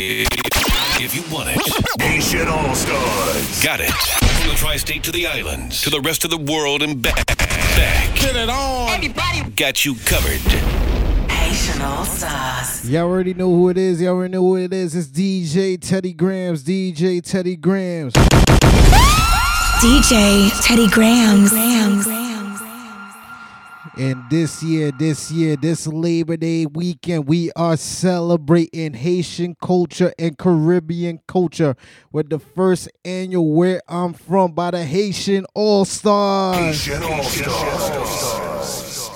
[0.00, 3.64] If you want it, Haitian All Stars.
[3.64, 3.90] Got it.
[3.90, 7.26] From the tri state to the islands, to the rest of the world and back.
[7.26, 8.14] back.
[8.14, 8.90] Get it on.
[8.90, 10.38] Everybody got you covered.
[11.28, 12.88] Haitian All Stars.
[12.88, 14.00] Y'all already know who it is.
[14.00, 14.94] Y'all already know who it is.
[14.94, 16.62] It's DJ Teddy Gramz.
[16.62, 18.12] DJ Teddy Gramz.
[19.80, 21.50] DJ Teddy Gramz.
[21.50, 22.17] Gramz.
[23.98, 30.38] And this year, this year, this Labor Day weekend, we are celebrating Haitian culture and
[30.38, 31.74] Caribbean culture
[32.12, 36.86] with the first annual Where I'm From by the Haitian All Stars.
[36.86, 39.08] Haitian All Stars.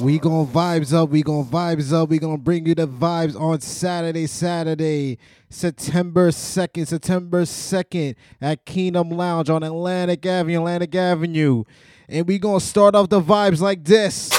[0.00, 3.60] We gonna vibes up, we gonna vibes up, we gonna bring you the vibes on
[3.60, 5.18] Saturday, Saturday,
[5.50, 11.64] September 2nd, September 2nd at Kinanm Lounge on Atlantic Avenue, Atlantic Avenue.
[12.08, 14.30] And we gonna start off the vibes like this.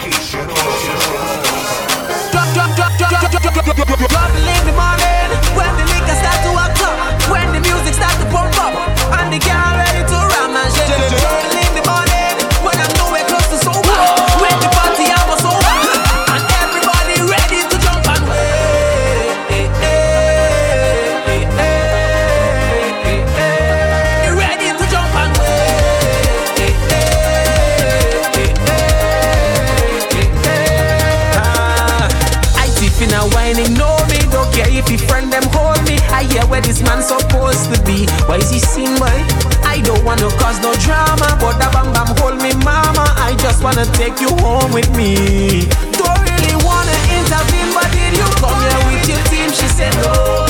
[0.00, 2.30] Haitian All Stars.
[2.32, 5.07] Drop, drop, drop, drop, drop, drop, drop, drop, drop, drop, drop in the morning when
[38.78, 39.18] Sing boy?
[39.66, 43.10] I don't wanna cause no drama, but that bam bam hold me, mama.
[43.18, 45.66] I just wanna take you home with me.
[45.98, 49.50] Don't really wanna intervene, but did you come here with your team?
[49.50, 50.47] She said no.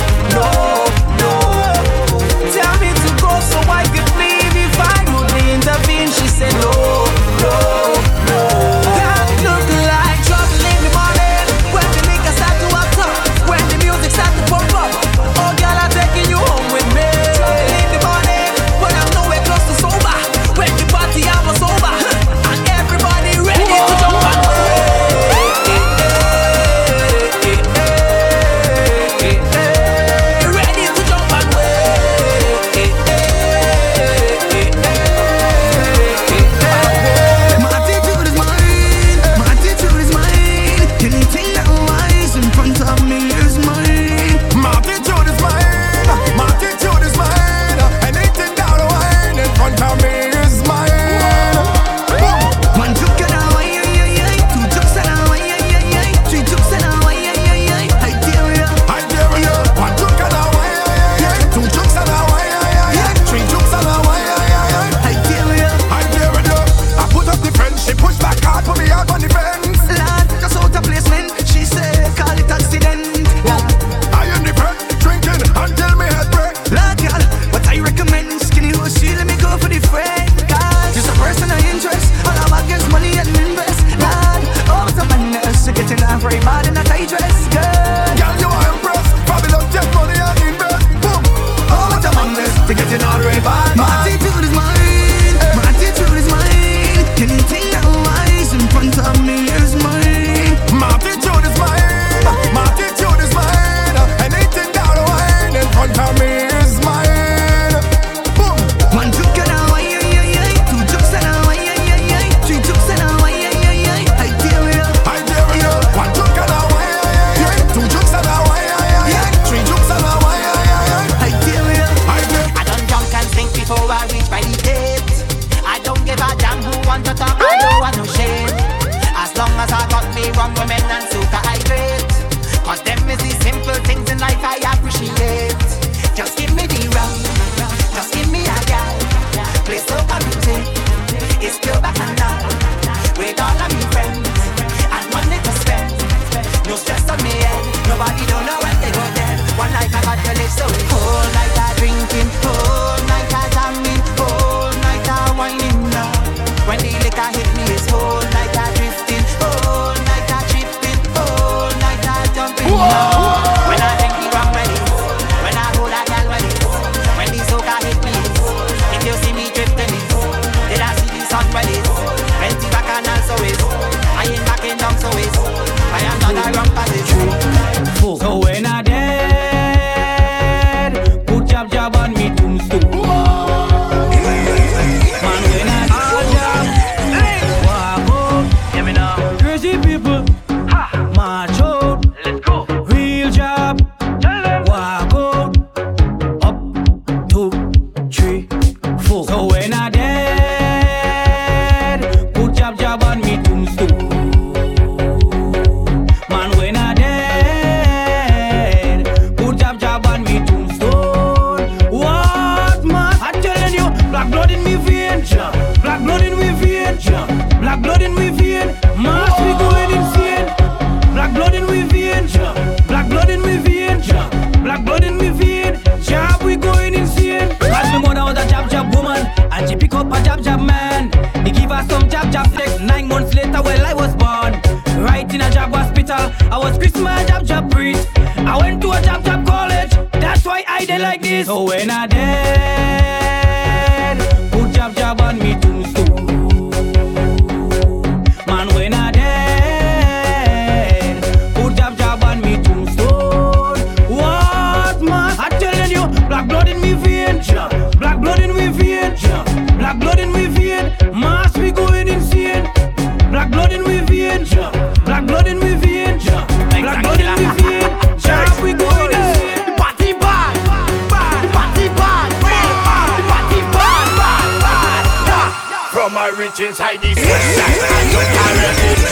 [276.60, 277.24] Inside this this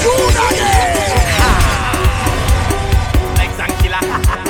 [0.03, 0.35] food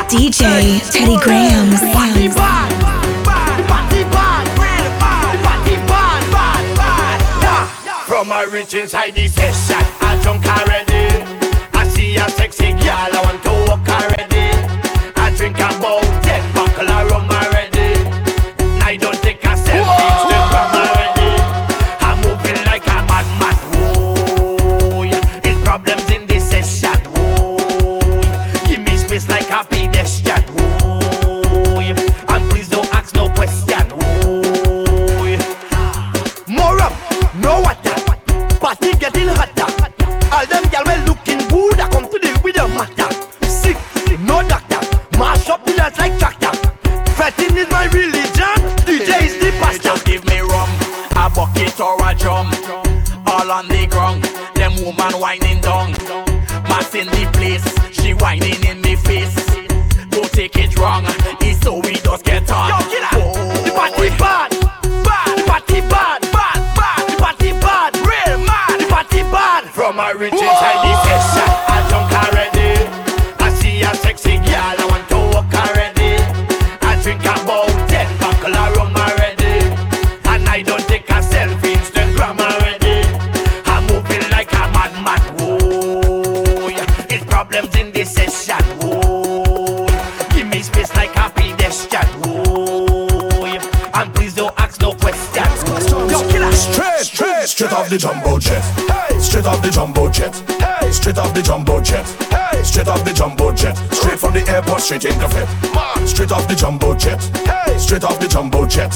[0.09, 1.81] DJ Teddy Gramz.
[1.93, 2.71] Party bad,
[3.23, 4.47] bad, party bad,
[6.33, 8.07] bad, bad.
[8.07, 11.23] From my rich inside this side, I drunk already.
[11.75, 13.26] I see a sexy girl,
[101.07, 102.05] straight off the jumbo jet.
[102.35, 103.77] Hey, straight off the jumbo jet.
[103.95, 105.47] Straight from the airport, straight into fit.
[106.03, 107.23] Straight off the jumbo jet.
[107.47, 108.91] Hey, straight off the jumbo jet.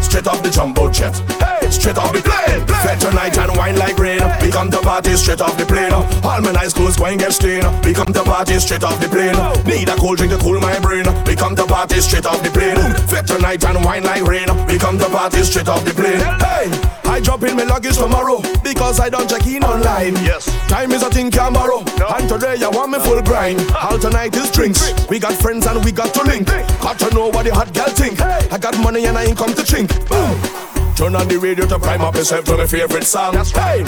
[0.00, 1.18] Straight off the jumbo jet.
[1.42, 2.64] Hey, straight off the plane.
[2.86, 4.22] Fed tonight and wine like rain.
[4.40, 5.90] We come to party straight off the plane.
[5.90, 7.66] All my nice clothes going get stained.
[7.84, 9.34] We come to party straight off the plane.
[9.66, 11.06] Need a cold drink to cool my brain.
[11.26, 12.78] We come to party straight off the plane.
[13.08, 14.46] Fed tonight and wine like rain.
[14.68, 16.22] We come to party straight off the plane.
[16.38, 16.70] Hey,
[17.10, 20.14] I drop in my luggage tomorrow because I don't check in online.
[20.22, 20.46] Yes.
[20.68, 21.78] Time is a thing can borrow.
[21.80, 23.58] And today I want me full grind.
[23.74, 24.92] All tonight is drinks.
[25.08, 26.46] We got friends and we got to link.
[26.46, 28.20] Got to know what the hot girl think.
[28.20, 29.88] I got money and I ain't come to chink.
[30.08, 30.94] Boom.
[30.94, 33.34] Turn on the radio to prime up yourself to my favorite song.
[33.34, 33.84] That's Hey.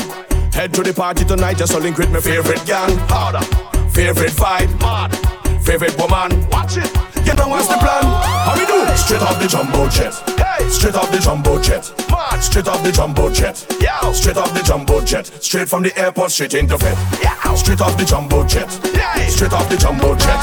[0.53, 2.97] Head to the party tonight just to link with my favorite gang.
[3.09, 3.45] Harder.
[3.91, 4.81] Favorite vibe.
[4.81, 5.15] Mad.
[5.63, 6.49] Favorite woman.
[6.49, 6.91] Watch it.
[7.27, 8.05] You know what's the plan?
[8.05, 8.97] How we do?
[8.97, 10.40] Straight off the jumbo jet.
[10.69, 11.93] Straight off the jumbo jet.
[12.11, 12.41] Mad.
[12.41, 13.67] Straight off the jumbo jet.
[13.81, 14.13] Yeah.
[14.13, 15.27] Straight off the jumbo jet.
[15.43, 16.97] Straight from the airport straight into fit.
[17.23, 17.55] Yeah.
[17.55, 18.69] Straight off the jumbo jet.
[18.95, 19.27] Yeah.
[19.29, 20.41] Straight off the jumbo jet.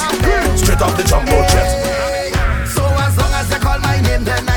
[0.58, 2.68] Straight off the jumbo jet.
[2.68, 4.57] So as long as you call my name, then I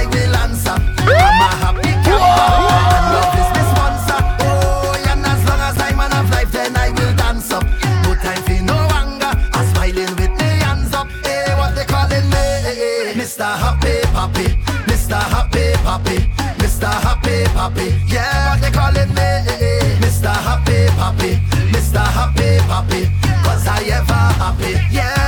[24.90, 25.19] Yeah.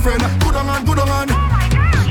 [0.00, 0.22] friend.
[0.40, 1.30] Good on and good on and.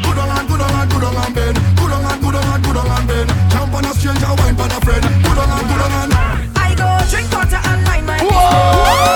[0.04, 1.58] Good on and good on and good on and bend.
[1.78, 3.30] Good on and good on and good on and bend.
[3.52, 5.04] Jump on a stranger, wine on a friend.
[5.24, 6.14] Good on and good on and.
[6.56, 8.34] I go drink water and mind my business.
[8.34, 9.08] Whoa.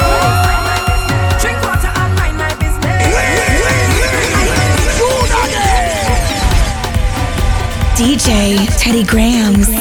[8.01, 9.80] DJ Teddy Gramz.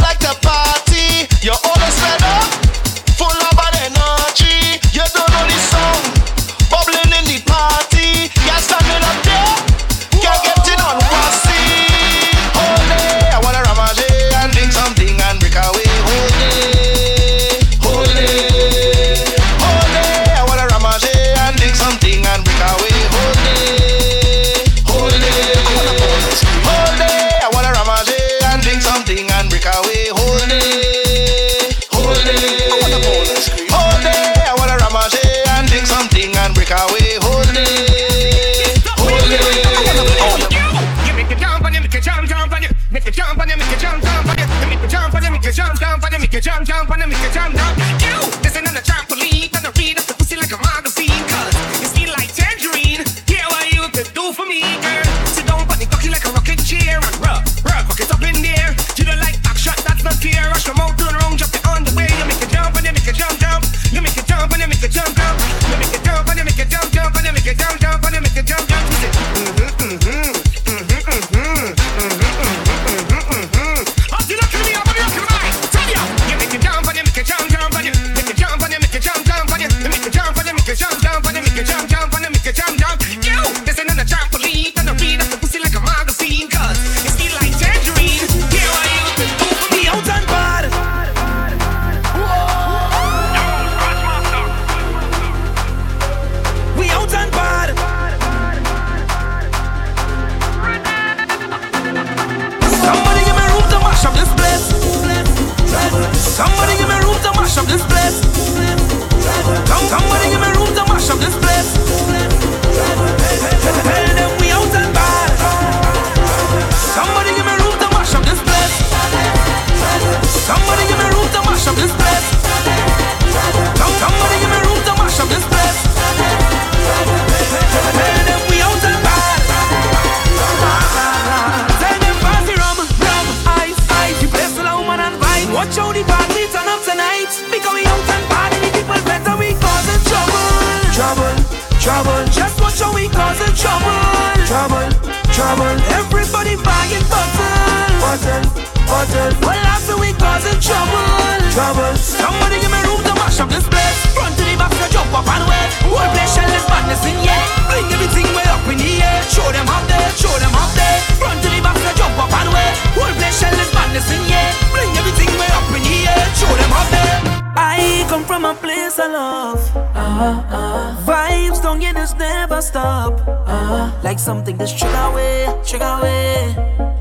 [172.71, 173.13] stop.
[173.27, 173.91] Uh-huh.
[174.03, 176.55] Like something that's trigger away, trigger away.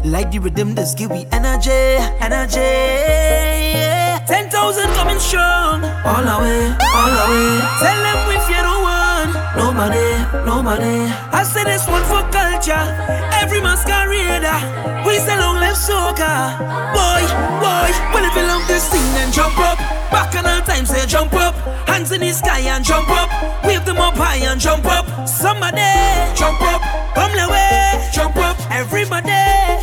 [0.05, 1.83] Like the rhythm that's give me energy,
[2.27, 2.75] energy.
[3.75, 4.19] Yeah.
[4.27, 5.79] Ten thousand coming strong,
[6.11, 6.63] all away,
[6.99, 7.51] all away.
[7.83, 9.31] Tell them we fear the one.
[9.61, 10.11] No money,
[10.49, 10.99] no money.
[11.39, 12.87] I say this one for culture.
[13.41, 14.59] Every masquerader,
[15.07, 16.35] we sell long live soca.
[16.97, 17.23] Boy,
[17.63, 19.80] boy, well if you love this thing, then jump up.
[20.11, 21.55] Back and all time say jump up,
[21.87, 23.31] hands in the sky and jump up,
[23.65, 25.07] wave them up high and jump up.
[25.29, 25.87] Somebody
[26.35, 26.83] jump up,
[27.15, 27.53] come the eh.
[27.53, 28.57] way, jump up.
[28.71, 29.31] Everybody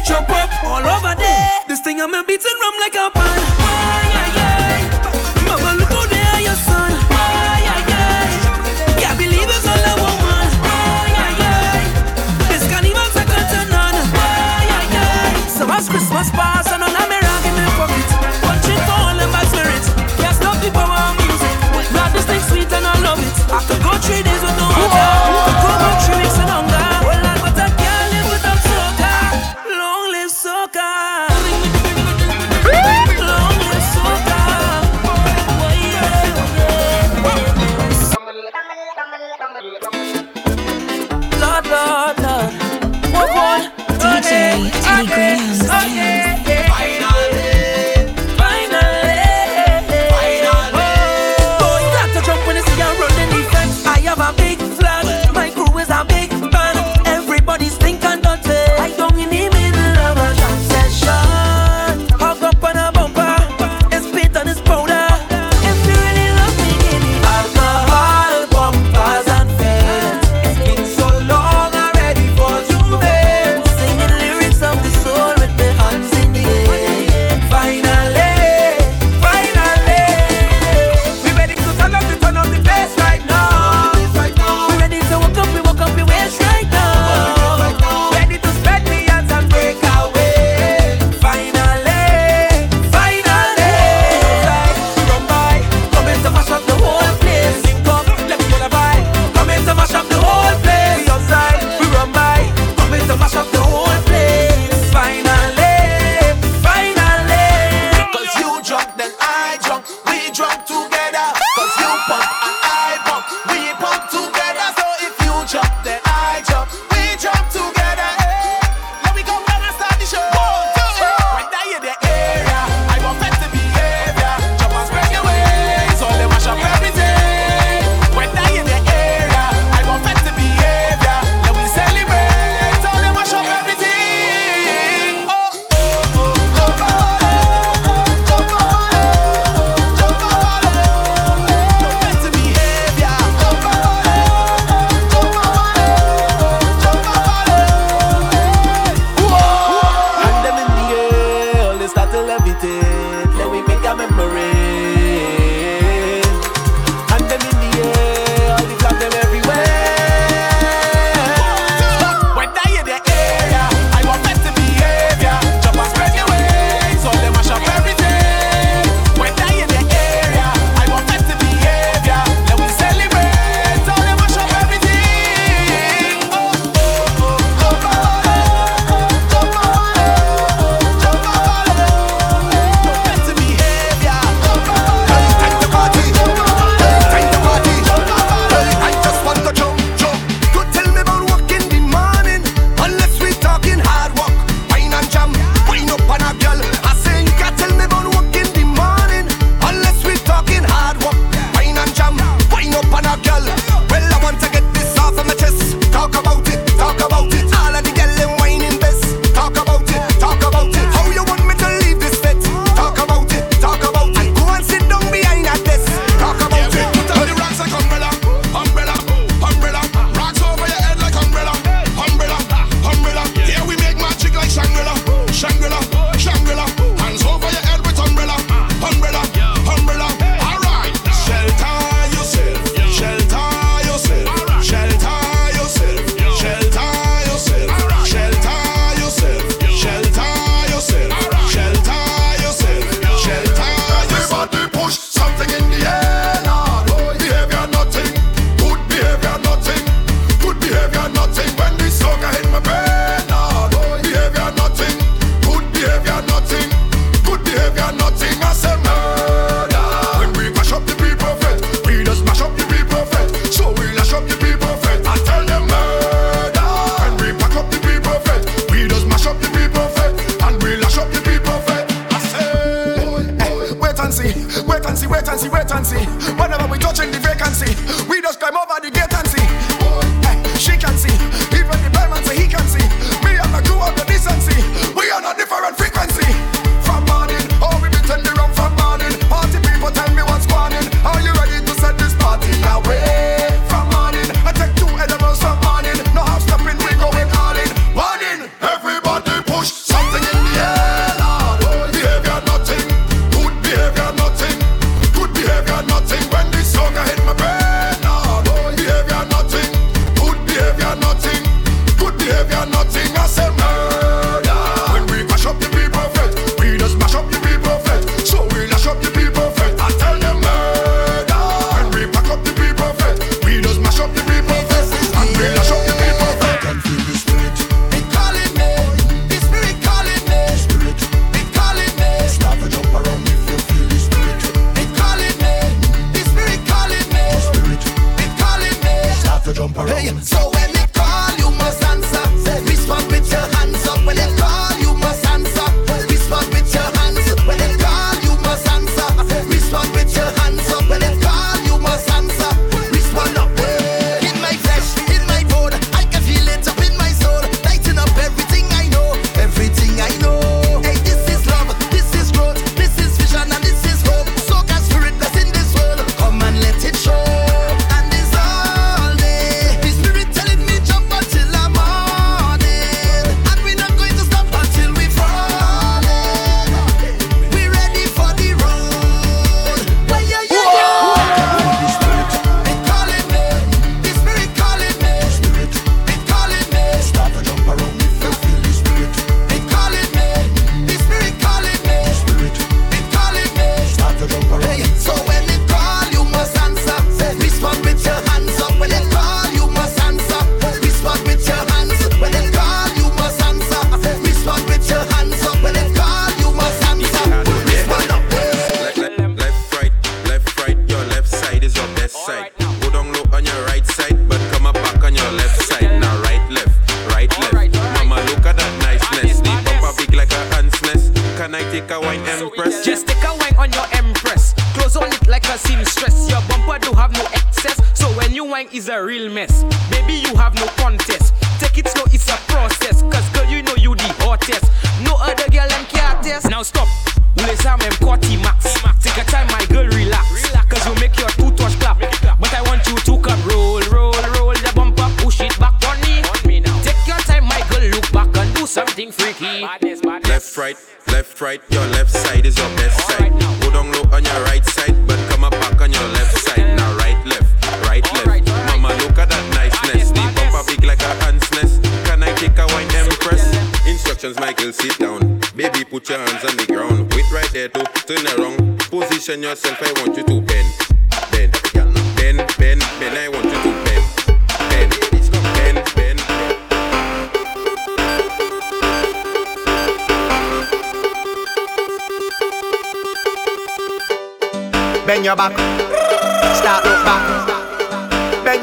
[0.06, 1.50] jump up, all over there.
[1.68, 3.40] This thing I'm a beating rum like a pan.
[5.48, 6.92] Mama look there, your son.
[9.18, 9.88] Believe all.
[12.52, 13.98] This carnival's a none.
[15.90, 16.87] Christmas pass and
[20.91, 21.56] our music.
[22.13, 23.36] This thing sweet and I love it.
[23.52, 25.08] After go three days with no water,
[25.62, 26.37] go three weeks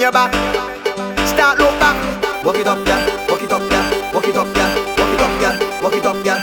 [0.05, 0.33] your back.
[1.27, 1.97] Start look back.
[2.45, 3.27] Walk it up, yeah.
[3.27, 4.13] Walk it up, yeah.
[4.13, 4.75] Walk it up, yeah.
[4.99, 5.83] Walk it up, yeah.
[5.83, 6.34] Walk it up, yeah.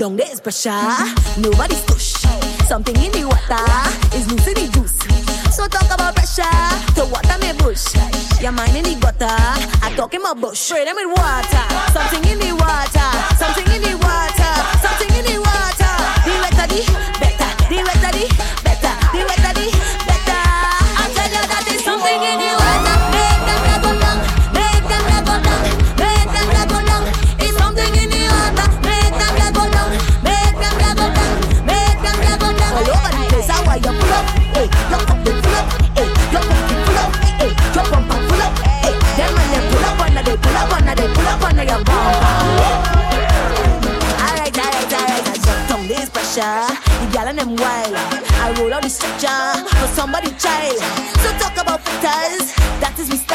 [0.00, 0.72] Don't get pressure,
[1.36, 2.24] nobody's push.
[2.64, 4.96] Something in the water is loose in the juice.
[5.54, 6.48] So talk about pressure,
[6.96, 7.84] the water may bush.
[8.40, 10.56] Your mind in the gutter, I talk in my bush.
[10.56, 11.64] Spray them with water.
[11.92, 14.52] Something in the water, something in the water.
[14.80, 14.99] Something
[46.40, 46.74] pressure.
[47.00, 47.94] The gal and them wild.
[47.94, 50.78] I roll out the stretcher for somebody child.
[51.20, 52.54] So talk about filters.
[52.80, 53.29] That is me.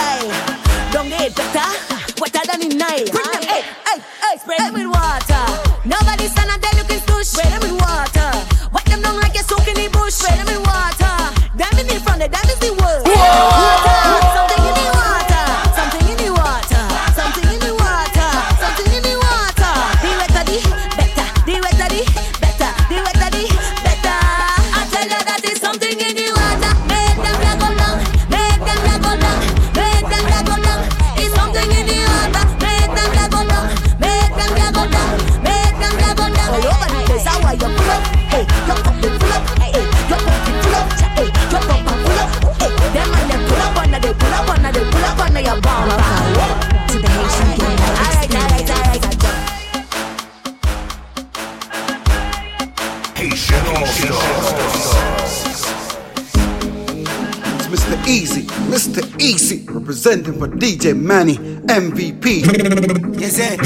[60.15, 63.19] Representing for DJ Manny, MVP.
[63.19, 63.57] Yes, hey,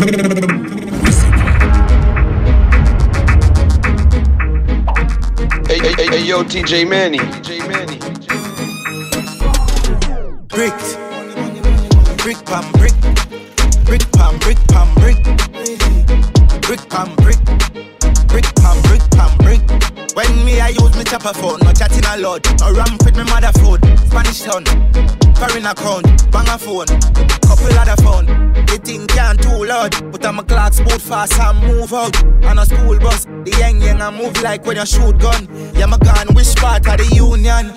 [5.77, 7.19] hey, hey, hey, yo, DJ Manny.
[7.19, 7.99] DJ Manny.
[10.47, 10.97] Bricks.
[12.23, 12.93] Brick pam brick.
[13.85, 15.21] Brick pam brick pam brick.
[16.65, 17.37] Brick pam brick.
[18.27, 19.61] Brick pam brick pam brick.
[20.15, 22.43] When me I use me chopper phone, no chatting a lot.
[22.59, 23.85] No ram with me mother food.
[24.07, 24.65] Spanish town,
[25.35, 26.08] foreign account
[26.85, 26.99] phone.
[27.41, 28.25] Couple of the phone.
[28.65, 30.11] They think I'm too loud.
[30.11, 32.15] But I'm clocks boot fast and move out.
[32.45, 35.47] On a school bus, the young young I move like when you shoot gun.
[35.73, 37.73] Yeah, my gun, which part of the union?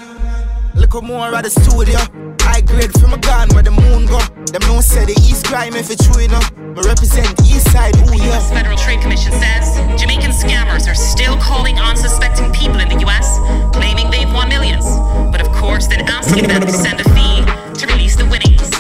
[0.74, 1.98] Look more at the studio.
[2.46, 4.18] I grade from a gun where the moon go.
[4.52, 6.50] Them no say the East crime if it's true enough.
[6.74, 8.16] But represent the East Side, ooh yeah.
[8.16, 8.50] The U.S.
[8.50, 13.38] Federal Trade Commission says Jamaican scammers are still calling unsuspecting people in the U.S.,
[13.76, 14.84] claiming they've won millions.
[15.30, 17.51] But of course, then asking them to send a fee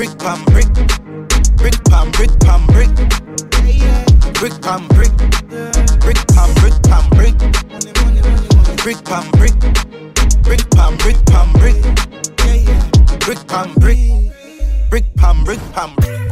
[0.02, 0.66] Brick pam brick.
[1.58, 2.90] Brick pam brick pam brick.
[4.34, 5.12] Brick pam brick.
[6.00, 7.38] Brick pam brick pam brick.
[8.82, 9.54] Brick pam brick.
[10.42, 11.80] Brick pam brick pam brick.
[13.20, 13.98] Brick pam brick.
[14.90, 16.21] Brick pam brick pam brick.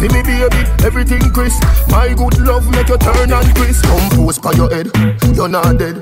[0.00, 1.60] See me baby, everything crisp.
[1.92, 3.84] My good love make you turn and crisp.
[3.84, 4.88] Come post by your head,
[5.36, 6.00] you're not dead.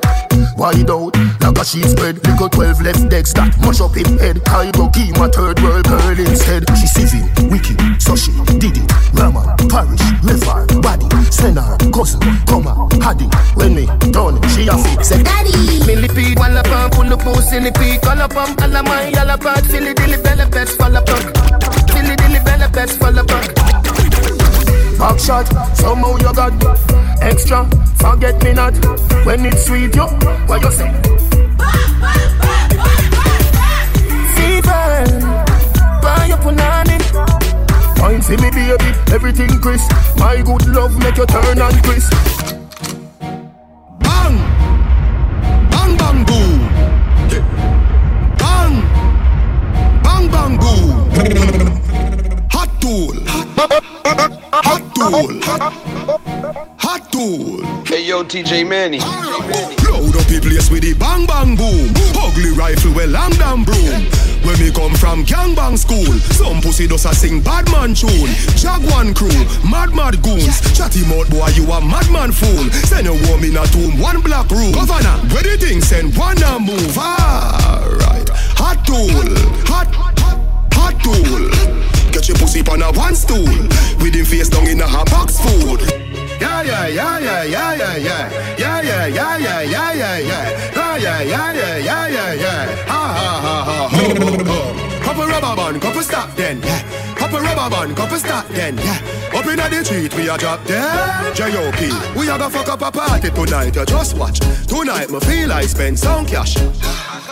[0.56, 2.22] Wide out, like a sheet spread.
[2.22, 4.38] Little 12 left decks that mush up in head.
[4.54, 6.62] I go give my third world girl instead.
[6.78, 8.30] She civil, wicked, so she
[8.62, 8.86] did it.
[9.18, 13.26] Raman, parish, river, body, send her, cousin, come on, haddy.
[13.58, 15.82] When me done, she a fit, say daddy.
[15.90, 19.66] Millipede, walla pump, pull up, pull silly pea, call up, um, alla my, yalla bad,
[19.66, 21.10] filly dilly belly best, fall up,
[22.08, 23.26] filly dilly belly best, fall up,
[24.98, 25.46] Back shot,
[25.76, 26.52] somehow you got
[27.22, 27.68] extra.
[27.96, 28.74] Forget me not
[29.24, 30.06] when it's sweet, yo.
[30.46, 30.90] What you say?
[34.34, 35.04] Fever,
[36.02, 36.98] buy up punani.
[37.98, 39.90] Fine, see me baby, everything crisp.
[40.16, 42.12] My good love make you turn and crisp.
[44.00, 44.36] Bang,
[45.70, 46.60] bang, bang, boom.
[48.38, 48.82] Bang,
[50.02, 51.67] bang, bang, boom.
[52.88, 53.20] Hot tool,
[54.50, 55.40] hot tool,
[56.78, 57.84] hot tool.
[57.84, 58.96] Hey yo, DJ Manny.
[59.84, 61.92] Load up the place with the bang bang boom.
[62.16, 64.08] Ugly rifle with long damn broom.
[64.40, 68.32] When me come from gangbang school, some pussy does a sing bad man tune.
[68.56, 69.36] Jaguan crew,
[69.68, 70.56] mad mad goons.
[70.72, 72.72] Chatty mouth boy, you a madman fool.
[72.88, 74.72] Send a woman in a tomb, one black room.
[74.72, 76.96] Governor, where the thing send one a move.
[76.96, 79.12] Alright, hot tool,
[79.68, 79.92] hot,
[80.72, 81.97] hot tool.
[82.18, 83.46] Get your pussy on a one stool.
[84.02, 85.82] With him face down in a hot box food.
[86.40, 88.56] Yeah, yeah, yeah, yeah, yeah, yeah, yeah.
[88.58, 90.72] Yeah, yeah, yeah, yeah, yeah, yeah, yeah.
[90.74, 92.76] Ah, yeah, yeah, yeah, yeah, yeah, yeah.
[92.90, 94.98] Ha, ha, ha, ha, ho, ho, ho.
[94.98, 96.82] Couple rubber band, couple stop then, yeah.
[97.28, 99.02] Couple rubber band, couple stop then, yeah.
[99.34, 101.36] Up in the street, we a drop dead.
[101.36, 101.92] J.O.P.
[102.18, 104.40] We a go fuck up a party tonight, you just watch.
[104.66, 106.54] Tonight, me feel I spend some cash.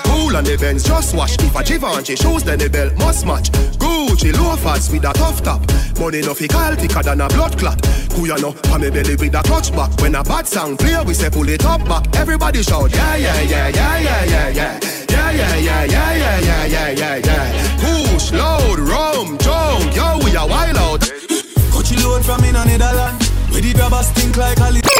[0.05, 1.43] Cool on the Benz, just watch.
[1.43, 3.51] If a Givenchy shoes, then the belt must match.
[3.81, 5.63] Gucci loafers with a tough top.
[5.99, 7.79] Money no fi call thicker than a blood clot.
[8.13, 9.99] Kuya no, pa me belly with a clutch back.
[10.03, 12.15] When a bad sound clear, we say pull it up back.
[12.17, 14.81] Everybody shout, yeah, yeah, yeah, yeah, yeah, yeah, yeah.
[15.09, 17.77] Yeah, yeah, yeah, yeah, yeah, yeah, yeah, yeah, yeah.
[17.81, 19.86] Push, load, rum, junk,
[20.37, 21.01] yo, we are wild out.
[21.73, 23.23] Coachy load from in a Netherland.
[23.51, 24.91] Where the grabbers stink like a little.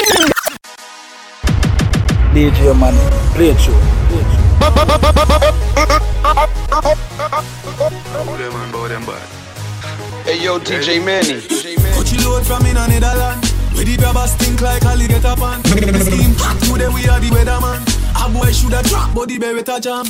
[2.33, 2.99] DJ Money,
[3.35, 3.73] play it show.
[10.25, 11.41] Hey yo, DJ Manny.
[11.95, 13.45] Coachy load from in a Netherland.
[13.75, 15.63] Where the grabbers stink like alligator pan.
[15.63, 17.83] The scheme hot today we are the weatherman.
[18.17, 20.07] A boy shoulda drop, but the beretta jam.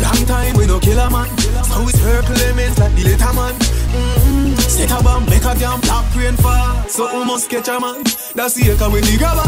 [0.00, 1.28] Long time we no kill a man.
[1.66, 3.54] So it's her element like the later man.
[3.92, 4.54] Mm-hmm.
[4.56, 6.82] Set a bomb, make a damn black rain fall.
[6.88, 8.02] So we must catch a man.
[8.34, 9.44] That's the echo when the grabber.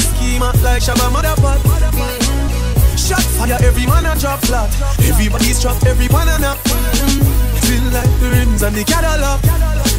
[0.00, 1.62] Schema like Shabba motherfucker.
[1.62, 2.96] Mm-hmm.
[2.96, 4.70] Shot fire, every man a drop flat.
[5.06, 6.58] Everybody's trapped, every man a nap.
[6.58, 7.22] Mm-hmm.
[7.66, 9.42] Feel like the rims and the Cadillac.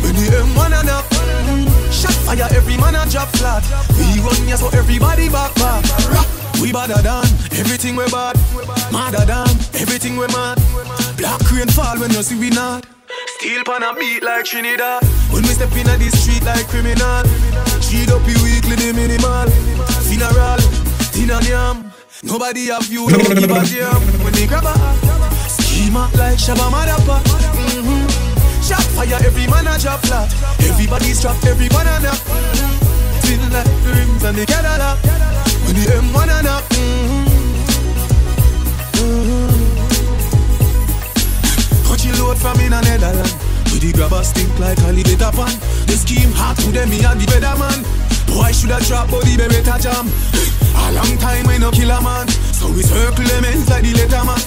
[0.04, 1.06] When the M1 a nap.
[1.08, 1.92] Mm-hmm.
[1.92, 3.64] Shot fire, every man a drop flat.
[3.96, 5.84] We run ya so everybody back back.
[6.12, 6.43] Rap.
[6.64, 7.28] We badder than
[7.60, 8.40] everything we bad.
[8.90, 9.52] Madder than
[9.84, 10.56] everything we mad.
[11.18, 12.88] Black rain fall when you see we not.
[13.36, 15.04] Steel pan a beat like Trinidad.
[15.28, 17.28] When we step in the street like criminal.
[17.84, 19.52] Cheat up you weekly the minimal.
[20.08, 20.56] Funeral,
[21.12, 21.92] dinner yam.
[22.24, 24.00] Nobody have you, don't give a damn.
[24.24, 24.72] When they grab a
[25.52, 27.20] schema like Shabba Madapa.
[27.76, 28.08] Mm-hmm.
[28.64, 30.32] Shot fire, every man a drop flat.
[30.64, 32.16] Everybody's trapped, every banana.
[33.20, 35.43] Feel like the rims and the Cadillac.
[35.66, 36.64] When the M1 and up.
[36.74, 37.24] Mm-hmm.
[39.00, 39.50] Mm-hmm.
[41.88, 43.34] Coachy load from in a Netherland.
[43.72, 45.54] With the grabber stink like alligator pan.
[45.88, 47.84] The scheme hot to them, me and the better man.
[48.28, 50.10] Boy shoulda drop, but the beretta jam.
[50.76, 52.28] A long time we no kill a man.
[52.28, 54.42] So we circle elements like the letter man.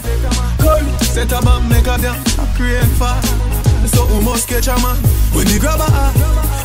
[0.58, 2.18] Come, set a bomb, make a damn.
[2.42, 3.22] A crane fire.
[3.86, 4.96] So we must catch a man.
[5.32, 6.18] When the grabber act.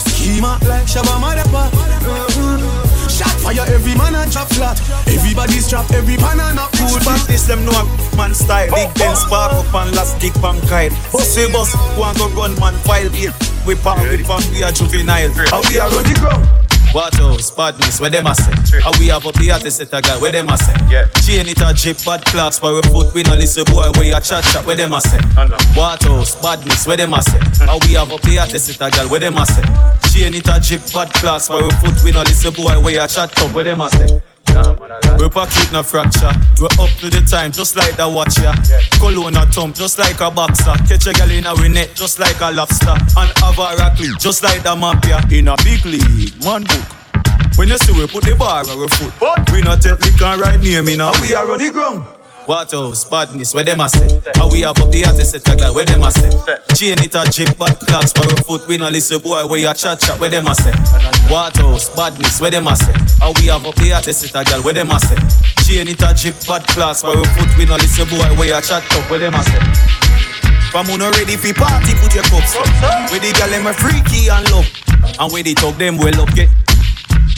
[0.09, 2.90] Schema like Shabba Madapa.
[3.12, 4.80] Shot fire, every man a drop flat.
[5.07, 6.97] Everybody's trapped, every man a knock cool.
[7.03, 7.84] Back this them know a
[8.16, 8.72] man style.
[8.72, 9.68] Big oh, oh, Ben spark oh.
[9.68, 10.95] up and last kick from kite.
[11.12, 13.34] Bus we bus, go and go run man file here.
[13.68, 15.30] We pump it from we are juvenile.
[15.51, 16.70] How we are run the ground.
[16.93, 17.51] What else?
[17.51, 18.51] Badness, where them a say?
[18.81, 20.75] How we have up the artist set a girl, where them a say?
[20.89, 21.07] Yeah.
[21.23, 24.19] Chain it a drip, bad class, for a foot, we no listen boy, where you
[24.19, 25.19] chat chat, where them a say?
[25.73, 26.35] What else?
[26.41, 27.39] Badness, where them a say?
[27.65, 29.63] How we have up the artist set a girl, where them a say?
[30.11, 33.07] Chain it a drip, bad class, for a foot, we no listen boy, where you
[33.07, 34.21] chat up, where them a say?
[35.17, 36.31] We pocket no fracture.
[36.59, 38.53] We up to the time, just like the watch ya.
[38.99, 40.73] Cologne a thump, just like a boxer.
[40.87, 42.97] Catch a gal in a net, just like a lobster.
[43.17, 45.21] And have a rock just like the mafia.
[45.29, 46.85] In a big league, one book.
[47.55, 50.37] When you see we put the bar on our foot, but we not take liquor
[50.41, 51.11] right near me now.
[51.21, 52.20] We are on the ground.
[52.51, 53.05] What else?
[53.05, 54.19] Badness, where them a say?
[54.35, 56.27] How we have up the artist set a girl, where them a say?
[56.75, 59.71] Chain it a chip, bad clocks for a foot, we no listen boy, where you
[59.71, 60.75] chat chat, where them a say?
[61.31, 61.87] What else?
[61.95, 62.91] Badness, where them a say?
[63.23, 65.15] How we have up the artist set a girl, where them a say?
[65.63, 68.59] Chain it a chip, bad clocks for a foot, we no listen boy, where you
[68.59, 69.63] chat chat, where them a say?
[70.75, 72.67] From who no ready fi party, put your cups up.
[73.15, 74.67] Where the gal them a freaky and love,
[75.23, 76.51] and where they talk them well up, get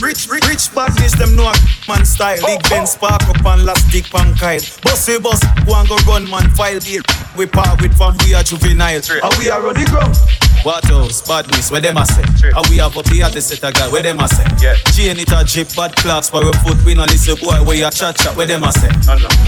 [0.04, 1.50] Rich, rich, rich badness, them know
[1.88, 2.36] man style.
[2.44, 4.78] Big Ben spark up and last dick pan kite.
[4.82, 7.00] Boss we boss, go and go run man file deal.
[7.38, 9.00] We part with from we are juvenile.
[9.00, 10.14] And we are on the ground.
[10.62, 11.26] What else?
[11.26, 12.20] Badness, where them a say?
[12.20, 14.44] And we have up here to set a guy, where them a say?
[14.60, 14.74] Yeah.
[14.92, 16.84] Chain it a drip, bad class for a foot.
[16.84, 18.92] We no listen boy, where you chat chat, where them a say?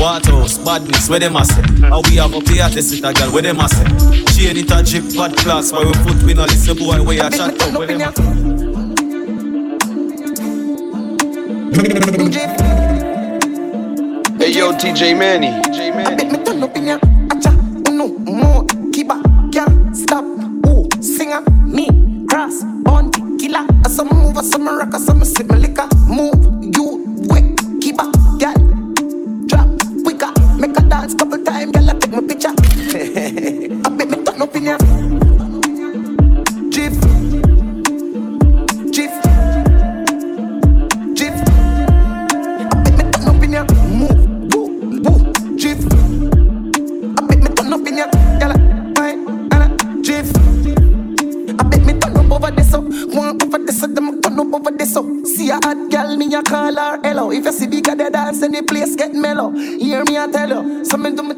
[0.00, 0.57] What else?
[0.57, 1.61] Badness, where them a say?
[1.61, 1.84] Hmm.
[1.84, 3.84] And we have up here to set a guy, where them a say?
[4.32, 6.22] Chain it a drip, bad class for a foot.
[6.22, 8.55] We no listen boy, where you chat chat, where them a say?
[11.77, 11.85] Hey
[14.51, 15.53] yo, DJ Manny.
[18.93, 19.20] Kiba,
[19.53, 20.24] can't stop,
[20.66, 25.49] ooh, singer, me, cross, bounty, killer, as some move, as some rock, as some sip
[25.49, 26.41] my liquor, move,
[26.74, 27.45] you, wet,
[27.83, 28.11] kiba,
[28.41, 28.57] girl,
[29.45, 29.68] drop,
[30.03, 34.41] quicker, make a dance couple time, girl, I take my picture, I bet me turn
[34.41, 34.79] up in ya,
[58.41, 59.51] bigger the place get mellow.
[59.51, 61.36] Hear me I tell you, Something to me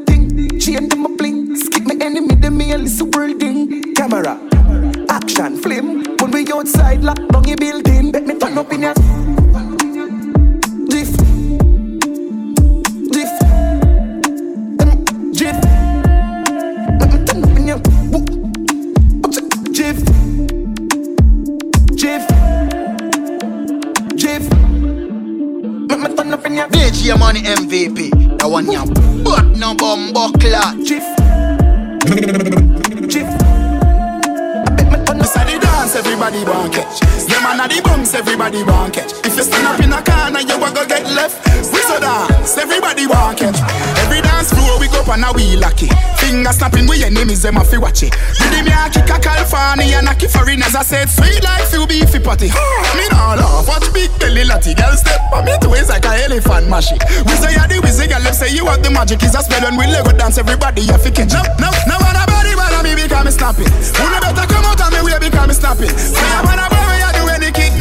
[47.19, 48.15] enemies them a fi watch it.
[48.39, 51.87] Did me a kick a California and a kick foreigners I said sweet like few
[51.87, 52.49] beefy patty.
[52.95, 56.71] Me nah laugh watch big belly latty girl step on me twist like a elephant
[56.71, 56.95] mashy.
[57.27, 59.77] We say you the wizzy girl say you have the magic is a spell when
[59.77, 61.35] we Lego dance everybody you fi catch.
[61.35, 63.71] No no no one a body bother me because me snapping.
[63.99, 65.95] Who no better come out and me way because me snapping.
[65.99, 66.68] Say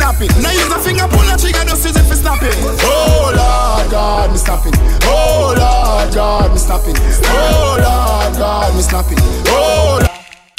[0.01, 0.41] I any kidnapping.
[0.41, 2.53] Now use a finger pull a trigger just as if it's snapping.
[2.83, 4.73] Oh Lord God me snapping.
[5.03, 6.95] Oh Lord God me snapping.
[7.25, 9.17] Oh Lord God me snapping.
[9.47, 10.11] Oh Lord.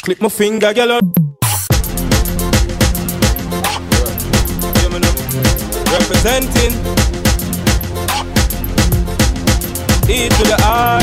[0.03, 0.99] Click my finger, girl.
[5.91, 6.73] Representing
[10.09, 10.99] E to the R,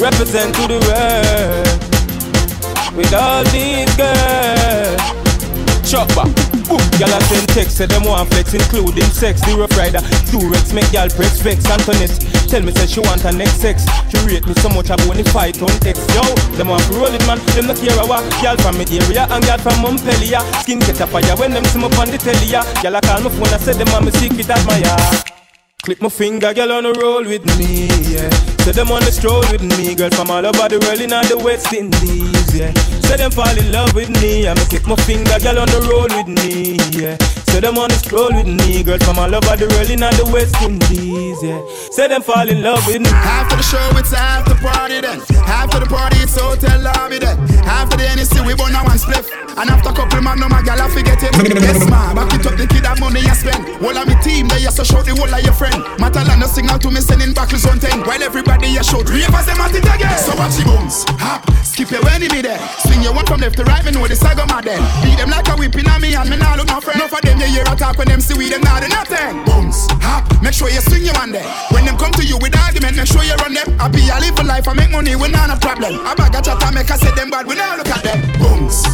[0.00, 1.66] represent to the world
[2.96, 5.00] with all these girls.
[5.88, 6.26] Chopper,
[6.70, 9.42] boom, y'all a send text, say them want flex, including sex.
[9.42, 9.98] The rough rider,
[10.30, 11.66] two rex, make y'all press vex.
[11.66, 12.14] Antoinette,
[12.46, 13.82] tell me say she want her next sex.
[14.08, 15.98] She rate me so much, I only fight on X.
[16.14, 16.22] Yo,
[16.54, 17.42] them want to roll it, man.
[17.58, 18.06] Them not care a.
[18.06, 20.40] Y'all from me area and y'all from Montpellier.
[20.62, 22.46] Skin get a fire when them see me on the telly.
[22.46, 22.62] ya.
[22.86, 25.39] Y'all call my phone, I say them want me secret admire.
[25.82, 28.28] Click my finger, girl on the roll with me, yeah.
[28.64, 31.24] Say them on the stroll with me, girl from all over the world in all
[31.24, 32.72] the West Indies, yeah.
[33.08, 36.10] Say them fall in love with me, I'ma click my finger, girl on the roll
[36.12, 37.16] with me, yeah.
[37.50, 40.24] Say them on the stroll with me, girl from all over the world in the
[40.30, 41.58] West Indies, yeah.
[41.90, 43.10] Say them fall in love with me.
[43.10, 45.18] After the show, it's after party then.
[45.50, 47.36] After the party, it's hotel lobby then.
[47.66, 49.26] After the NSC, we burn a one spliff.
[49.58, 51.34] And after a couple of man, no my gal, I forget it.
[51.36, 53.66] Yes, ma, back it up, the kid have money you spend.
[53.82, 55.74] All of me team, they used to shout the whole of your friend.
[55.98, 57.98] Matalana out to me, sending back own thing.
[58.06, 60.16] While everybody you shout, ravers them at it again.
[60.22, 62.62] So watch the bones, hop, skip your enemy there.
[62.86, 64.80] Swing your one from left to right, me know the saga mad then.
[65.02, 67.00] Beat them like a whipping on me, and me nah look no friend.
[67.02, 69.44] No for them, you hear a talk when them see we them nah do nothing.
[69.44, 71.46] Bones, hop, make sure you swing your one there.
[71.72, 73.80] When them come to you with argument, make sure you run them.
[73.80, 76.00] I be a live for life, I make money, we not a problem.
[76.04, 78.20] I bag a chat, I make I say them bad, we nah look at them.
[78.40, 78.84] Bones,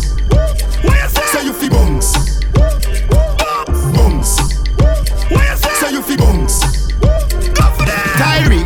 [1.33, 2.15] say you fi bones.
[3.95, 4.39] Bones,
[5.81, 6.61] say you fi bones.
[8.17, 8.66] Tyree, mm,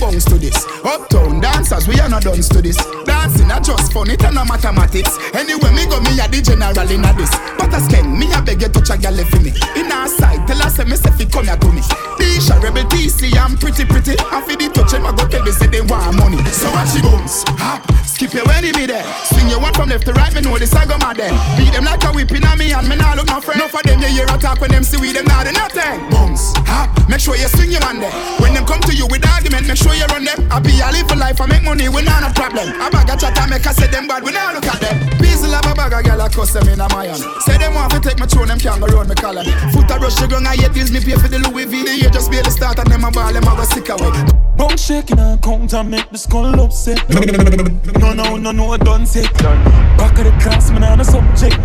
[0.00, 0.64] bones to this.
[0.82, 2.80] Uptown dancers, we are not done to this.
[3.04, 5.20] Dancing not just fun, it and no mathematics.
[5.36, 7.30] Anyway, me go me a the general in a this.
[7.60, 9.52] But as Ken, me a beg you touch a gal for me.
[9.76, 11.82] In our side, tell us me say come here to me.
[12.16, 14.16] Tisha rebel TC, I'm pretty pretty.
[14.18, 16.40] I fi the touch him, I go tell me say they want money.
[16.48, 17.84] So watch the bones, hop,
[18.20, 19.04] skip your enemy there.
[19.32, 21.32] Swing your one from left to right, me know this I go mad there.
[21.56, 23.56] Beat them like a whipping on me and me nah look no friend.
[23.56, 26.04] No for them, you hear a talk when them see we them nah do nothing.
[26.12, 28.12] Bones, hop, make sure you swing your one there.
[28.44, 30.36] When them come to you with argument, make sure you run them.
[30.52, 32.68] I be a live for life, I make money, we not a problem.
[32.76, 35.00] I bag a chat, I make I say them bad, we not look at them.
[35.16, 37.16] Peasy love a bag a girl, I cuss them in a mayan.
[37.48, 39.48] Say them want to take my throne, them can't go round me collar.
[39.72, 41.88] Foot a rush, the ground, I hate bills, me pay for the Louis V.
[41.88, 44.12] The year just be the start, and them a ball, them a go sick away.
[44.60, 47.00] Bone shaking and count and make the skull upset.
[47.08, 49.32] No, no, no, no, done set.
[49.34, 51.56] Back of the class, man, on a subject.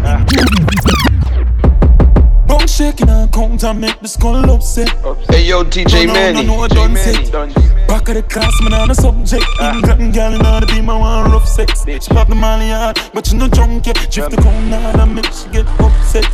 [2.48, 4.90] Bone shaking and count and make the skull upset.
[5.30, 6.46] Hey yo, DJ no, Manny.
[6.46, 7.32] No, no, no, done set.
[7.88, 9.46] Back of the class, man, on a subject.
[9.62, 11.84] England gal in order to be my one rough sex.
[11.86, 13.96] She pop the molly hard, but you no drunk yet.
[14.12, 14.44] Drift the um.
[14.44, 16.26] cone hard and make she get upset.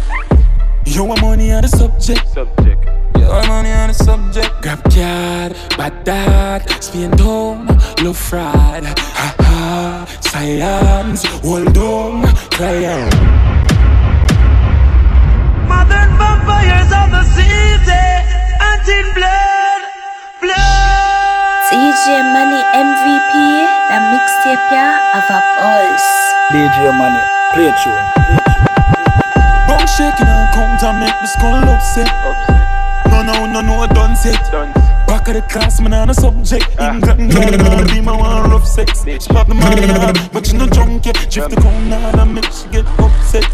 [0.86, 2.28] You want money on the subject.
[2.30, 3.01] Subject.
[3.18, 4.52] Your money on the subject.
[4.62, 7.68] Grab card, bad dad, spin down,
[8.04, 8.84] low fried.
[8.86, 13.14] Ha ha, science, hold on, client.
[15.68, 18.06] Modern vampires of the city,
[18.60, 19.82] hunting blood,
[20.42, 21.72] blood.
[21.72, 23.32] DJ Money MVP,
[23.90, 26.12] the mixtape ya of a pulse.
[26.52, 28.06] DJ Money, play it tune.
[29.68, 32.81] Bone shaking and count and make the skull upset.
[33.12, 34.40] No, no, no, no, done set.
[35.06, 36.66] Back of the class, man, on a subject.
[36.80, 39.04] England wanna be my one rough sex.
[39.06, 41.16] She pop the money but you no drunk yet.
[41.30, 43.46] Drift the cone hard and make she get upset.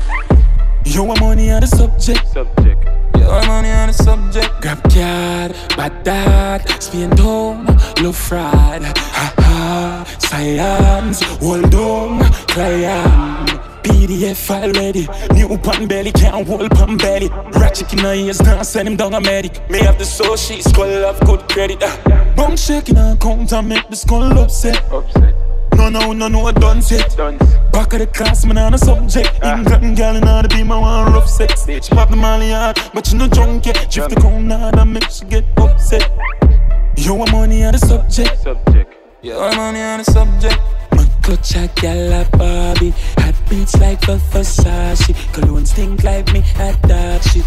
[0.86, 2.28] You want money on the subject.
[2.28, 2.84] Subject.
[3.18, 4.49] You want money on the subject.
[4.62, 7.66] Grab card, bad dad, spin down,
[8.01, 8.84] low fried.
[8.84, 13.47] Ha ha, science, hold on, client.
[13.88, 15.07] PDF file ready.
[15.33, 17.29] New pan belly, can't hold pan belly.
[17.53, 19.69] Ratchet in her ears, now send him down a medic.
[19.69, 21.81] Me have the soul, she skull have good credit.
[21.81, 22.35] Uh.
[22.35, 24.83] Bone shaking and count and make the skull upset.
[25.75, 27.15] No, no, no, no, I done set.
[27.71, 29.31] Back of the class, man, on a subject.
[29.43, 31.65] England gal in order to be my one rough sex.
[31.65, 33.89] She pop the molly hard, but you no drunk yet.
[33.89, 36.11] Drift the cone hard and make she get upset.
[36.97, 38.41] You want money on the subject.
[38.41, 38.95] Subject.
[39.23, 40.59] Want money on the subject.
[41.28, 42.93] Clutch a gal a Barbie.
[43.17, 45.13] Hot beats like a Versace.
[45.34, 47.43] Cologne stink like me at dark shit.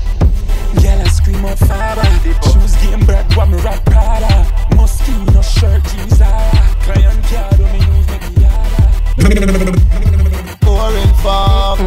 [0.83, 2.05] Gal I scream out father.
[2.45, 4.45] Shoes game bread, what me rap Prada.
[4.77, 6.61] Moschino shirt, jeans Zara.
[6.85, 8.19] Client card, me use me
[10.61, 11.81] Boring fuck.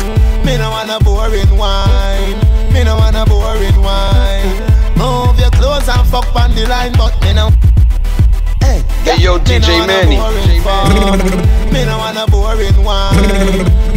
[0.43, 2.73] Me no want a boring wine.
[2.73, 4.65] Me no want a boring wine.
[4.97, 7.51] Move your clothes and fuck on the line, but me no.
[9.03, 10.15] Hey, yo, DJ Manny.
[11.71, 13.17] Me no want a boring wine.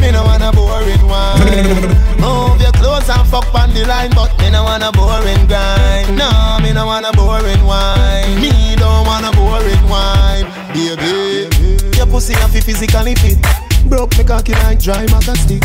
[0.00, 1.86] Me no want a boring wine.
[2.18, 6.16] Move your clothes and fuck on the line, but me no want a boring grind.
[6.16, 8.40] No, me no want a boring wine.
[8.40, 11.48] Me don't want a boring wine, baby.
[11.96, 13.65] Your pussy have to physically fit.
[13.88, 15.62] Broke me cocky like dry maca stick.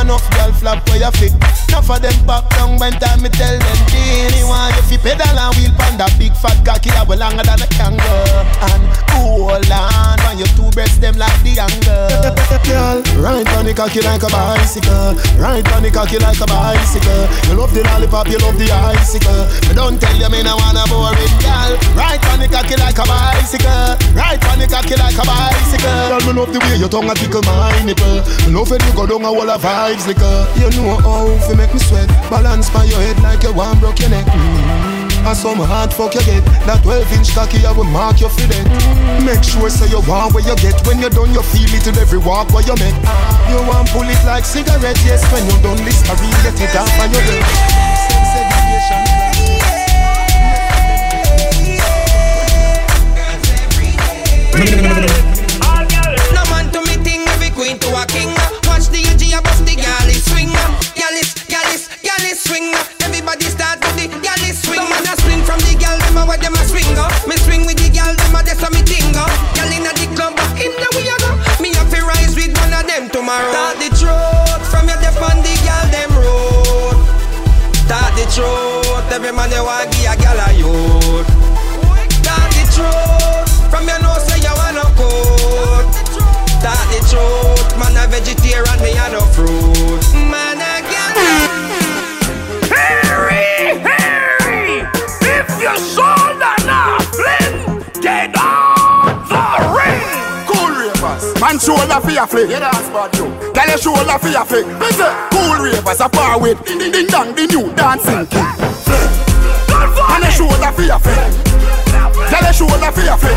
[0.00, 1.32] Enough girl flap where you fit.
[1.68, 5.56] Enough of them back down when time me tell them Dini want you pedal and
[5.56, 8.44] wheel pan that big fat cocky that way longer than a kangaroo.
[8.60, 8.84] And
[9.16, 12.28] hold on when your two breasts them like the angle?
[12.68, 15.16] Girl, ride on the cocky like a bicycle.
[15.40, 17.24] Ride on the cocky like a bicycle.
[17.48, 19.48] You love the lollipop, you love the icicle.
[19.64, 21.72] But don't tell you me no wanna boring girl.
[21.96, 23.96] Ride on the cocky like a bicycle.
[24.12, 26.04] Ride on the cocky like a bicycle.
[26.12, 28.22] Girl, me love the way your tongue a tickle my nipple.
[28.52, 31.72] Love when you go down a wall of vibes liquor You know how fi make
[31.72, 32.08] me sweat.
[32.30, 34.26] Balance by your head like you want broke your neck.
[34.26, 35.26] Mm-hmm.
[35.26, 36.44] And some hard fuck you get.
[36.66, 38.66] That 12 inch cocky I will mark you for that
[39.24, 40.78] Make sure say you want where you get.
[40.86, 42.96] When you're done you feel it in every walk where you make
[43.50, 45.26] You want pull it like cigarette Yes.
[45.32, 47.42] When you're done Listerine get it off on your head.
[48.06, 49.16] Sex education
[54.56, 55.35] No
[57.66, 58.30] queen to a king.
[58.70, 60.54] Watch the UG, I bust the galley swing.
[60.94, 62.70] Gallis, gallis, gallis swing.
[63.02, 64.86] Everybody start with the galley swing.
[64.86, 66.86] Man, I swing from the gal, them where them a swing.
[67.26, 69.10] Me swing with the gal, them a that's a me thing.
[69.10, 71.30] Gal inna the club, but in the way go.
[71.58, 73.50] Me a fi rise with one of them tomorrow.
[73.50, 77.02] Start the truth from your death on the gal, them road.
[77.82, 81.05] Start the truth, every man they want give a gal a you.
[102.16, 102.50] Shoulder for flick.
[102.50, 103.28] Yeah, that's bad you.
[103.52, 104.66] Girl your shoulder for your flick.
[104.80, 108.56] Me say, cool ravers a far with ding ding ding dong the new dancing king.
[109.68, 111.28] Man your shoulder for your flick.
[112.32, 113.36] Girl your shoulder for your flick.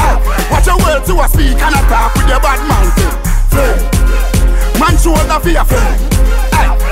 [0.00, 0.16] Ah,
[0.50, 2.86] watch your words to a speak and a talk with your bad man.
[3.52, 3.76] Flick.
[4.80, 6.00] Man shoulder for your flick.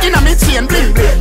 [0.05, 1.21] Inna me chain bling bling.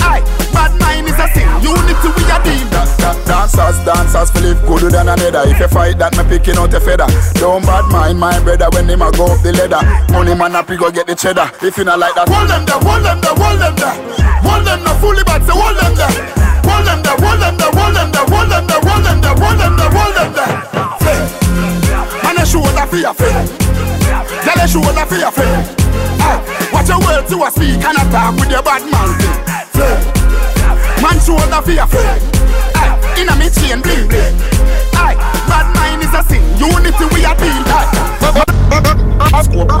[0.00, 0.24] Aye,
[0.56, 1.44] bad mind is a sin.
[1.60, 2.64] Unity we a deal.
[2.72, 5.44] Da, da, dancers, dancers, Philip good than another.
[5.44, 7.06] If you fight that, me picking out a feather.
[7.36, 9.84] Don't bad mind my brother when them a go up the ladder.
[10.12, 11.52] Money man up, go get the cheddar.
[11.60, 13.96] If you not like that, hold them there, hold them there, hold them there.
[14.40, 16.14] Hold them there, fully bad, so hold them there.
[16.64, 19.36] Hold them there, hold them there, hold them there, hold them there, hold them there,
[19.36, 20.54] hold them there, hold them there.
[21.02, 21.22] Flip.
[22.26, 23.36] And a shoulder for your flip.
[24.42, 25.62] Tell a shoulder for your flip.
[26.22, 26.38] Ah,
[26.72, 29.10] watch your words to a speak and a talk with your bad man.
[29.74, 30.15] Flip.
[31.06, 32.22] For your flip.
[32.76, 34.36] Ah, inna me chain bling bling.
[34.94, 35.16] Aye,
[35.48, 36.42] bad mind is a sin.
[36.58, 37.34] Unity we are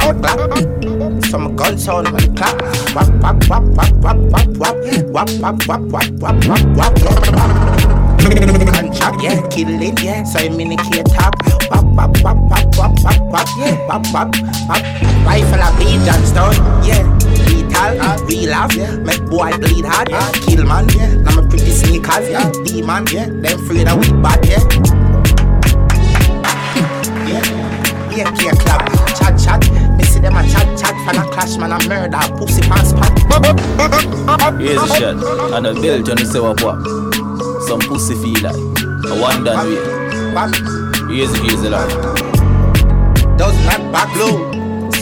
[0.02, 1.24] out black.
[1.26, 2.58] Some gun sound on the clock.
[2.94, 4.76] Wap wap wap wap wap wap wap
[5.12, 7.50] wap wap wap wap wap wap wap.
[8.72, 10.24] Contract, yeah, killing, yeah.
[10.24, 11.34] So you minicate top.
[11.70, 13.48] Wap wap wap wap wap wap wap.
[13.86, 14.34] Wap wap
[14.66, 14.82] wap.
[15.26, 17.25] Rifle a beat Johnstone, yeah.
[17.76, 20.32] Lethal, real laugh, make boy bleed hard, yeah.
[20.32, 21.14] Kill man, yeah.
[21.14, 22.50] Now me pretty sneakers, yeah.
[22.64, 23.26] Demon, yeah.
[23.26, 24.62] Them afraid of we bad, yeah.
[28.16, 28.80] Yeah, yeah, club,
[29.14, 29.60] chat, chat.
[29.98, 33.12] Me see them a chat, chat, fan a clash, man a murder, pussy pants spot.
[34.58, 36.78] Here's a shot, and a belt, you say what what?
[37.68, 41.14] Some pussy feel like a one done way.
[41.14, 41.88] Here's a here's a lot.
[43.36, 44.55] Does not back low.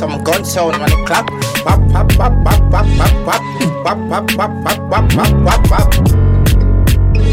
[0.05, 1.31] Some gun sound on the clock.
[1.65, 5.91] Wap wap wap wap wap wap wap wap wap wap wap wap wap wap.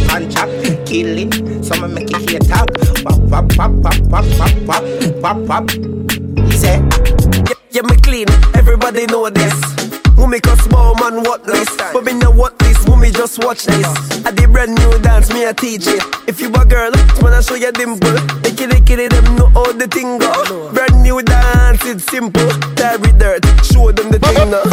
[0.08, 1.62] Contract killing.
[1.62, 2.70] Some make it hear talk.
[3.04, 4.84] Wap wap wap wap wap wap wap
[5.20, 5.70] wap wap.
[5.70, 6.80] He say.
[6.80, 8.30] Yeah, yeah, me clean.
[8.56, 10.01] Everybody know this.
[10.16, 13.88] Mummy cause small man what this But me know what this, mummy just watch this?
[14.26, 16.92] I did brand new dance, me a teach it If you a girl,
[17.22, 18.10] man I show you dimple.
[18.44, 20.72] Licky licky them know how the thing go.
[20.74, 22.48] Brand new dance, it's simple.
[22.76, 24.64] Terry dirt, show them the thing now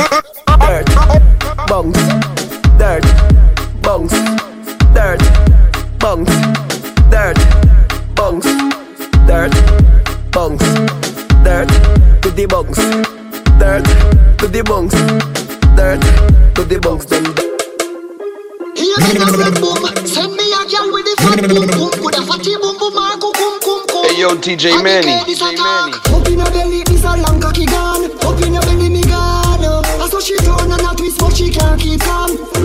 [0.59, 0.87] Dirt,
[1.67, 1.99] bounce
[2.79, 3.05] Dirt,
[3.83, 4.13] bounce
[4.95, 5.21] Dirt,
[5.99, 6.31] bounce
[7.11, 7.39] Dirt,
[8.15, 8.45] bounce
[9.27, 9.55] Dirt,
[10.31, 10.65] bounce
[11.43, 11.69] Dirt,
[12.23, 13.18] to the bounce
[13.59, 13.85] Dirt
[14.39, 14.95] to the bunks.
[15.75, 16.01] Dirt
[16.55, 17.07] to the bunks.
[17.07, 17.25] Then.
[24.05, 25.13] Hey yo, DJ Manny.
[26.15, 28.11] Up in your belly is a long cocky gun.
[28.25, 29.65] Up in your belly, me gun.
[29.65, 32.58] I saw she turn and I twist, but she can't keep calm.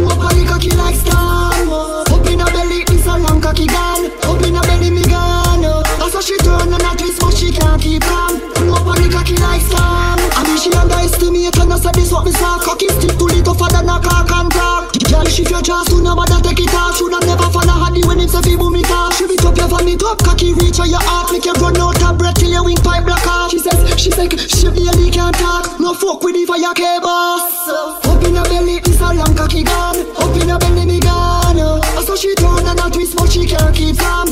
[11.84, 12.58] Said this what me saw.
[12.64, 14.88] Cocky stick to little tougher than a cock and talk.
[15.12, 16.96] Girl, shift your jaws to no bother take it off.
[16.96, 19.18] Shoulda never fall a handy when it's a fi boom it off.
[19.20, 21.32] She beat up your van it up, cocky reach on your heart.
[21.36, 23.52] Make you run out of breath till your wing pipe block off.
[23.52, 25.80] She says, she said, she barely can talk.
[25.80, 27.44] No fuck with the fire cable.
[28.08, 30.00] Up in her belly, this a long cocky gun.
[30.16, 31.04] Up in her belly, me.
[31.04, 34.23] I saw she turn and a twist, but she can't keep calm.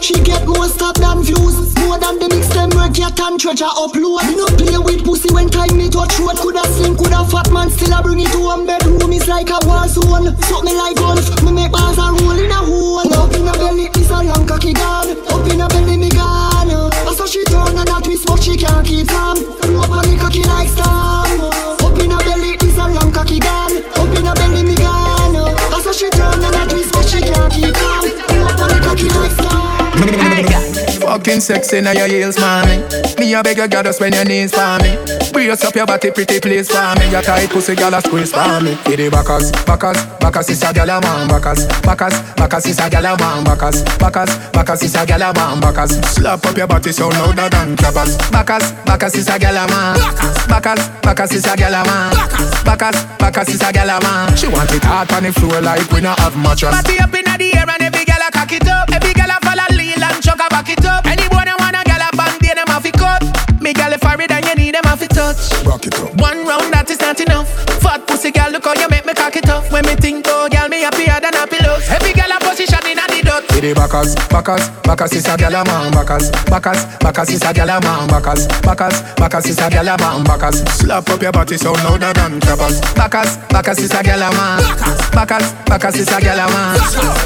[0.00, 3.68] She get more stop than views, more than the mix them work get and treasure
[3.68, 4.24] upload.
[4.38, 6.38] No play with pussy when time me touch road.
[6.38, 8.64] Coulda slim, coulda fat man, still a bring it to home.
[8.64, 10.32] Bedroom is like a war zone.
[10.48, 13.04] Suck me like golf, me make bars a roll in a hole.
[13.12, 15.12] Up in a belly, is a long cocky gun.
[15.28, 16.70] Up in a belly, me gun.
[16.70, 19.36] I saw she turn and a twist, but she can't keep calm.
[19.36, 21.17] Up on the cocky like storm.
[31.08, 32.82] Looking sexy now your heels, mommy.
[33.18, 34.96] Me a beg you, gotta spend your knees for me.
[35.32, 37.10] Brace up your body, pretty please for me.
[37.10, 38.74] Your tight pussy, girl, a squeeze for me.
[38.86, 41.28] Hit the backers, backers, backers is a girl a man.
[41.28, 43.44] Backers, backers, backers is a girl a man.
[43.44, 45.60] Backers, backers, backers is a girl a man.
[45.60, 48.16] Backers, slap up your body so louder than clappers.
[48.30, 49.96] Backers, backers is a girl a man.
[50.48, 52.12] Backers, backers is a girl a man.
[52.64, 54.36] Backers, backers is a girl a man.
[54.36, 56.74] She want it hard on the floor like we not have mattress.
[56.74, 58.90] Party up inna the air and every girl a cock it up.
[58.92, 59.12] Every
[60.68, 61.06] and chuck a back it up.
[61.06, 63.22] Any boy that wanna girl a band, they them have to cut.
[63.60, 65.52] Me girl if I read and you need them have to touch.
[65.64, 66.14] Rock it up.
[66.20, 67.48] One round that is not enough.
[67.80, 69.70] Fat pussy girl, look how you make me cock it up.
[69.72, 71.78] When me think oh girl, me happier than a pillow.
[71.88, 72.97] Every girl a position inna
[73.60, 73.74] the dot.
[73.74, 75.90] Hit the backers, backers, backers is a girl a man.
[75.90, 78.06] Backers, backers, backers is a girl a man.
[78.08, 80.24] Backers, backers, backers is a girl a man.
[80.24, 82.80] Backers, slap up your body so louder than clappers.
[82.94, 84.62] Backers, backers is a girl a man.
[85.10, 86.78] Backers, backers is a girl a man.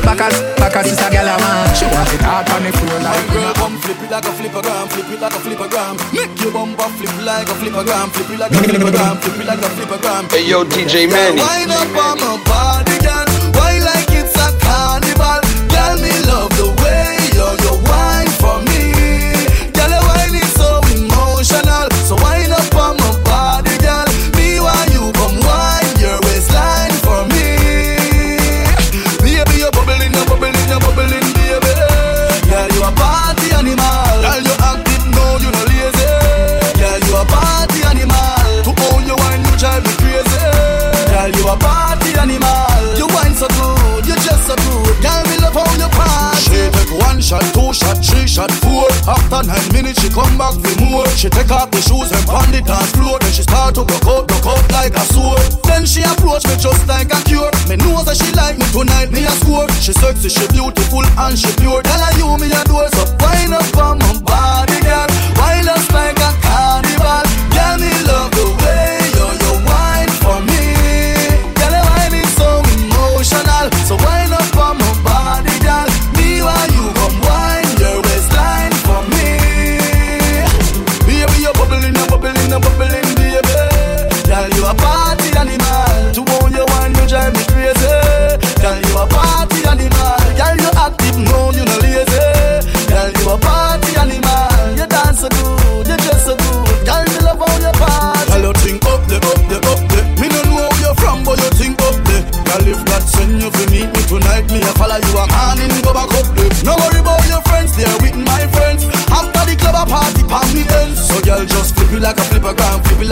[0.03, 1.75] Backers, backers is a girl a man.
[1.77, 4.25] She want it hard on the floor like we Girl, not come flip it like
[4.25, 5.95] a flippergram, flip it like a flippergram.
[6.13, 9.61] Make your bumper flip like a flippergram, flip it like a flippergram, flip it like
[9.61, 10.33] a flippergram.
[10.33, 11.41] Hey yo, DJ Manny.
[11.45, 13.27] Wind up on my body, girl.
[13.53, 14.12] Why like
[15.83, 17.82] Girl, me love the way you you
[47.23, 48.91] shot, two shot, three shot, four.
[49.07, 51.07] After nine minutes, she come back for more.
[51.15, 53.17] She take off the shoes and pound it dance floor.
[53.23, 55.41] Then she start to go out, broke out like a sword.
[55.63, 57.51] Then she approach me just like a cure.
[57.71, 59.71] Me know that she like me tonight, me a score.
[59.79, 61.81] She sexy, she beautiful and she pure.
[61.87, 65.07] Tell her you me adore, so wind up on my body, girl.
[65.39, 66.31] Wind us like a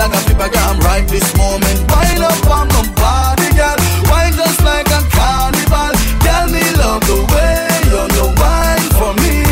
[0.00, 0.80] like a flippergram.
[0.80, 3.76] Right this moment, wind up on my body, girl.
[4.08, 5.92] Wine just like a carnival.
[6.24, 9.44] Girl, me love the way you you wine for me.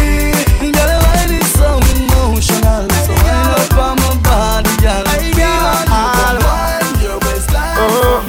[0.72, 2.88] Girl, your wine is so emotional.
[3.04, 5.04] So wind up on my body, girl.
[5.36, 8.24] Me want you to wine your waistline.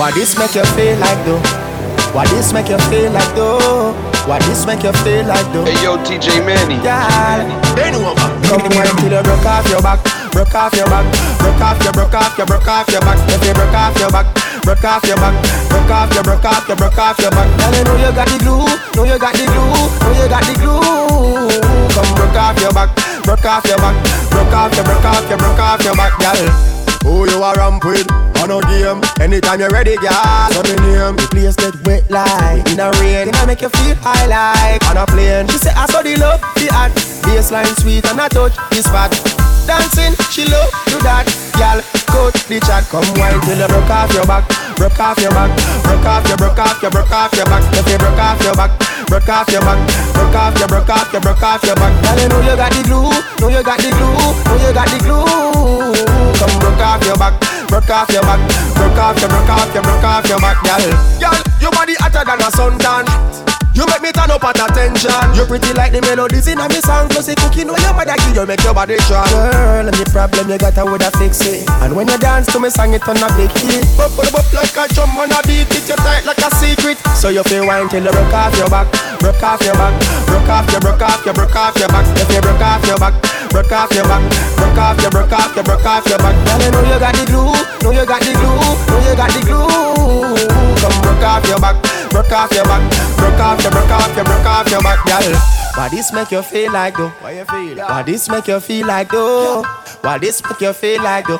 [0.00, 1.42] Why this make you feel like though?
[2.16, 3.92] Why this make you feel like though?
[4.24, 5.64] Why this make you feel like though?
[5.68, 6.80] Hey yo, DJ Manny.
[6.80, 7.44] Girl,
[7.76, 8.16] bend over.
[8.48, 11.06] Come wine till you broke off your back, broke off your back,
[11.38, 13.18] broke off your, broke off your, broke off your back.
[13.28, 14.26] If you broke off your back,
[14.62, 15.34] broke off your back,
[15.68, 17.48] broke off your, broke off your, broke off your back.
[17.58, 18.66] Girl, you know you got the glue,
[18.96, 19.70] know you got the glue,
[20.02, 20.80] know you got the glue.
[21.94, 22.90] Come broke off your back,
[23.24, 23.96] broke off your back,
[24.30, 26.70] broke off your, broke off your, broke off your back, girl.
[27.02, 28.06] Who you are ramp with?
[28.40, 29.00] On a game.
[29.20, 30.48] Anytime you're ready, girl.
[30.52, 31.16] So me name.
[31.16, 33.24] The place get wet like in a rain.
[33.26, 35.48] Can I make you feel high like on a plane?
[35.48, 36.92] She say I saw the love, the hot.
[37.24, 39.12] Baseline sweet and I touch the spot.
[39.70, 41.30] Dancing, she love do that.
[41.54, 41.78] Girl,
[42.10, 42.90] coach the chat.
[42.90, 44.42] Come wine till you broke off your back.
[44.74, 45.54] Broke off your back.
[45.86, 47.62] Broke off your, broke off your, broke off your back.
[47.78, 48.74] If you broke off your back.
[49.10, 49.78] Broke off your back,
[50.14, 51.90] broke off your, broke off your, broke off your back.
[52.02, 53.10] Girl, you know you got the glue,
[53.42, 54.14] know you got the glue,
[54.46, 55.26] know you got the glue.
[56.38, 57.34] Come broke off your back,
[57.66, 58.38] broke off your back,
[58.74, 60.82] broke off your, broke off your, broke off your back, girl.
[61.18, 63.49] Girl, your body hotter than a suntan.
[63.80, 65.08] You make me turn up at attention.
[65.32, 67.08] You pretty like the melodies in a me song.
[67.08, 69.24] Plus the cooking know your mother give you make your body strong.
[69.32, 71.64] Girl, the problem you got I woulda fix it.
[71.80, 73.88] And when you dance to me song, it on a big hit.
[73.96, 75.64] Bop bop bop like a drum on a beat.
[75.72, 77.00] It you tight like a secret.
[77.16, 78.84] So you feel wine till you broke off your back,
[79.16, 79.96] broke off your back,
[80.28, 82.04] broke off your, broke off your, broke off your back.
[82.20, 83.16] If you broke off your back,
[83.48, 84.22] broke off your back,
[84.60, 86.36] broke off your, broke off your, broke off your back.
[86.36, 89.32] Girl, you know you got the glue, know you got the glue, know you got
[89.32, 90.69] the glue.
[90.80, 91.76] Come broke off your back,
[92.10, 92.82] broke off your back,
[93.16, 95.60] broke off your, broke off your, broke off your back, girl.
[95.76, 97.08] Why this make you feel like though?
[97.20, 97.76] Why you feel?
[97.78, 99.62] Why this make you feel like though?
[100.00, 101.38] Why this make you feel like though?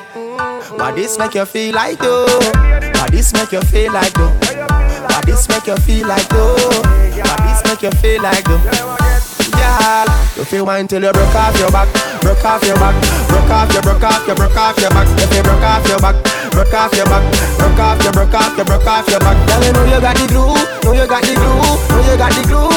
[0.77, 2.27] Why this make you feel like though?
[2.27, 4.29] Why this make you feel like though?
[4.31, 6.55] Why this make you feel like though?
[6.55, 9.20] Why this make you feel like though?
[9.61, 10.09] Girl.
[10.37, 11.89] You feel wine till you broke off your back,
[12.25, 12.97] broke off your back,
[13.29, 15.07] broke off your, broke off your, broke off your back.
[15.21, 16.17] If you broke off your back,
[16.51, 17.25] broke off your back,
[17.61, 19.37] broke off your, broke off your, broke off your back.
[19.49, 21.61] Girl, you know you got the glue, know you got the glue,
[21.93, 22.73] know you got the glue.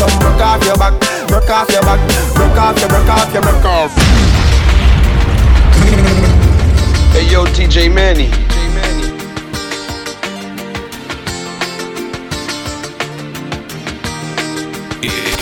[0.00, 0.94] Come broke off your back,
[1.28, 2.00] broke off your back,
[2.32, 3.92] broke off your, broke off your, broke off.
[7.12, 8.30] Hey yo, DJ Manny.
[15.02, 15.35] If you want it.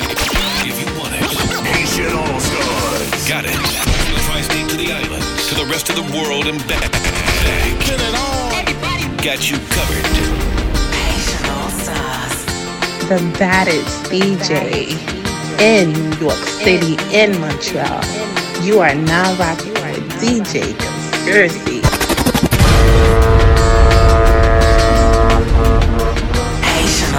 [1.97, 3.28] Nation All Stars.
[3.28, 3.55] Got it.
[3.55, 6.90] From the tri-state to the islands, to the rest of the world and back.
[6.90, 8.53] Get it on.
[8.66, 9.07] Everybody.
[9.22, 10.03] Got you covered.
[13.07, 14.90] the baddest DJ
[15.61, 18.03] in New York City, in Montreal.
[18.64, 21.80] You are now rocking with DJ Konspiracy.
[26.64, 27.14] Haitian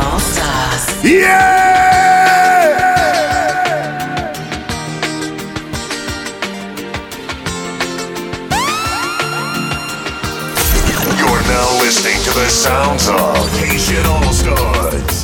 [12.36, 15.14] the sounds of Haitian All Stars.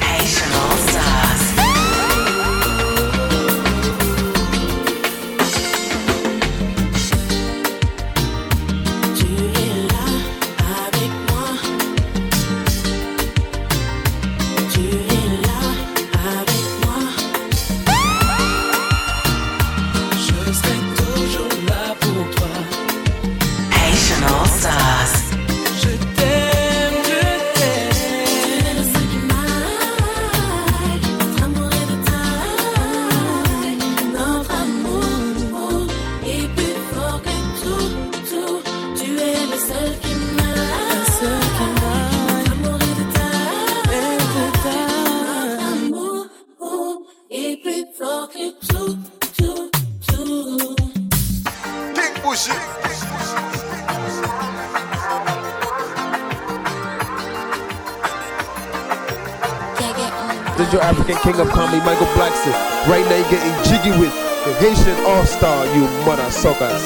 [61.17, 62.53] King of comedy, Michael Blackson.
[62.87, 64.13] Right now, you're getting jiggy with
[64.45, 66.83] the Haitian All Star, you mother suckers.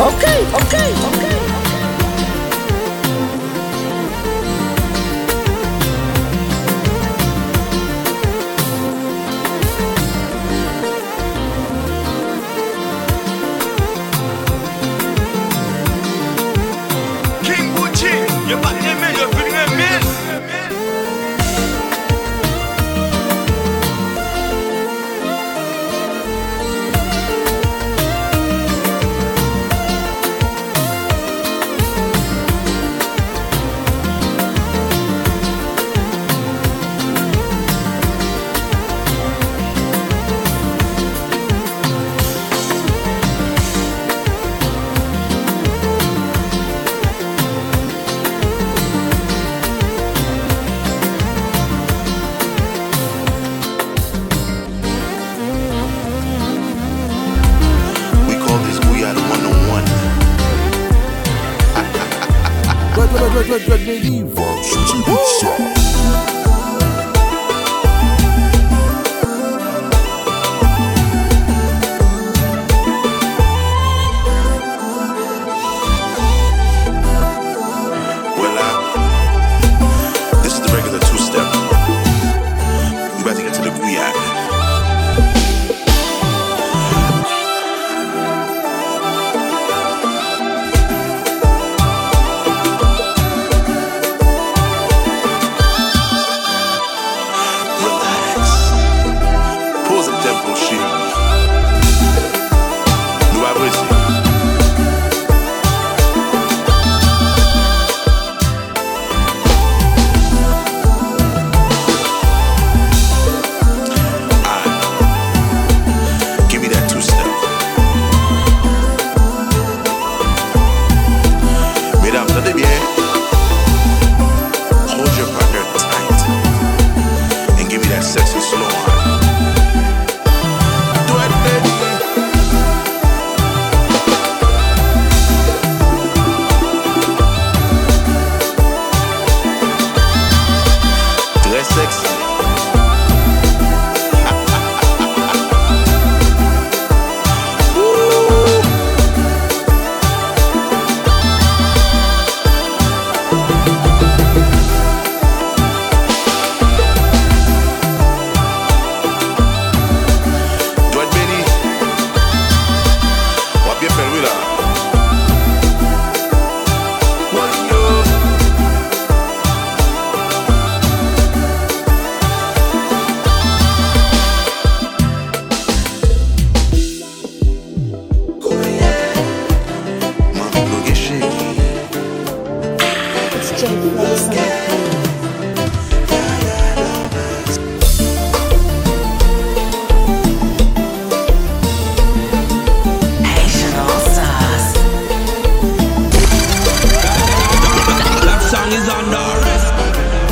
[0.00, 1.49] Okay, okay, okay.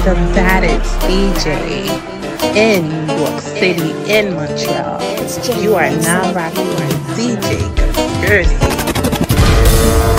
[0.09, 1.85] the baddest DJ
[2.57, 5.03] in New York City, in Montreal.
[5.61, 7.59] You are now rocking with DJ
[8.27, 10.18] Gertie.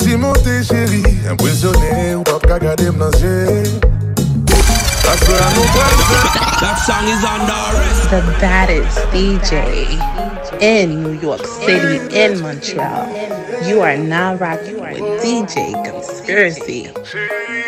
[0.00, 2.22] ti chéri Impresyonè ou
[6.60, 9.52] That song is under arrest The baddest DJ
[10.60, 13.08] in New York City, in Montreal.
[13.66, 17.59] You are now rocking with DJ Konspiracy.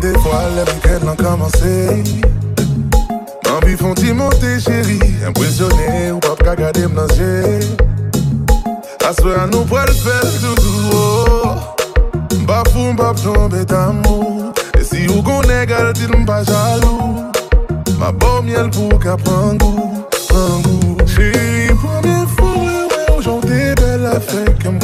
[0.00, 2.04] Rien de fois, les bouquets n'ont commencé.
[3.46, 5.00] Mon vie font monter, chérie.
[5.26, 7.06] Impressionné, ou pas qu'à garder mon À
[9.46, 9.64] nous oh.
[9.64, 10.92] pour le faire, doudou.
[12.46, 14.52] Bafou, m'bap, tombe d'amour.
[14.78, 17.32] Et si vous connaissez, gardez pas jaloux.
[17.98, 20.06] Ma bonne miel pour qu'à prendre goût,
[20.62, 20.96] goût.
[21.06, 24.78] Chérie, première fois, ouais, ouais, aujourd'hui, belle affaire, qu'elle me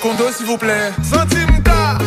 [0.00, 1.98] condo s'il vous plaît Centimita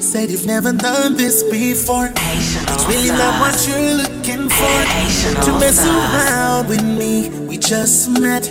[0.00, 2.10] Said you've never done this before.
[2.16, 5.42] It's really not what you're looking for.
[5.44, 8.48] To mess around with me, we just met.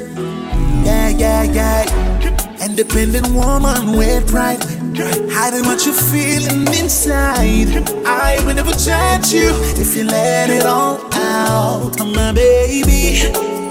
[0.84, 2.64] Yeah, yeah, yeah.
[2.64, 4.75] Independent woman with pride.
[4.98, 7.84] Hiding what you're feeling inside.
[8.06, 12.00] I will never judge you if you let it all out.
[12.00, 13.16] My baby,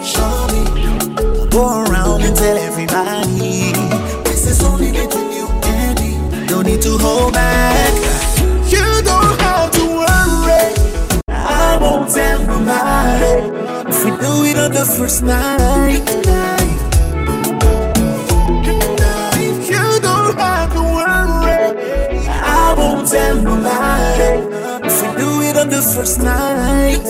[0.04, 1.48] show me.
[1.48, 3.72] Go around and tell everybody.
[4.24, 6.46] This is only between you and me.
[6.46, 7.92] Don't need to hold back.
[8.68, 10.74] You don't have to worry.
[11.28, 13.48] I won't tell nobody.
[13.88, 16.43] If we do it on the first night.
[23.16, 24.84] I won't.
[24.84, 27.04] If we do it on the first night.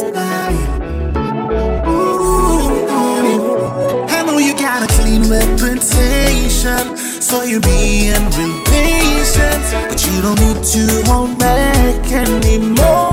[4.10, 10.38] I know you got a clean reputation, so you're being real patient, but you don't
[10.40, 13.03] need to hold back anymore.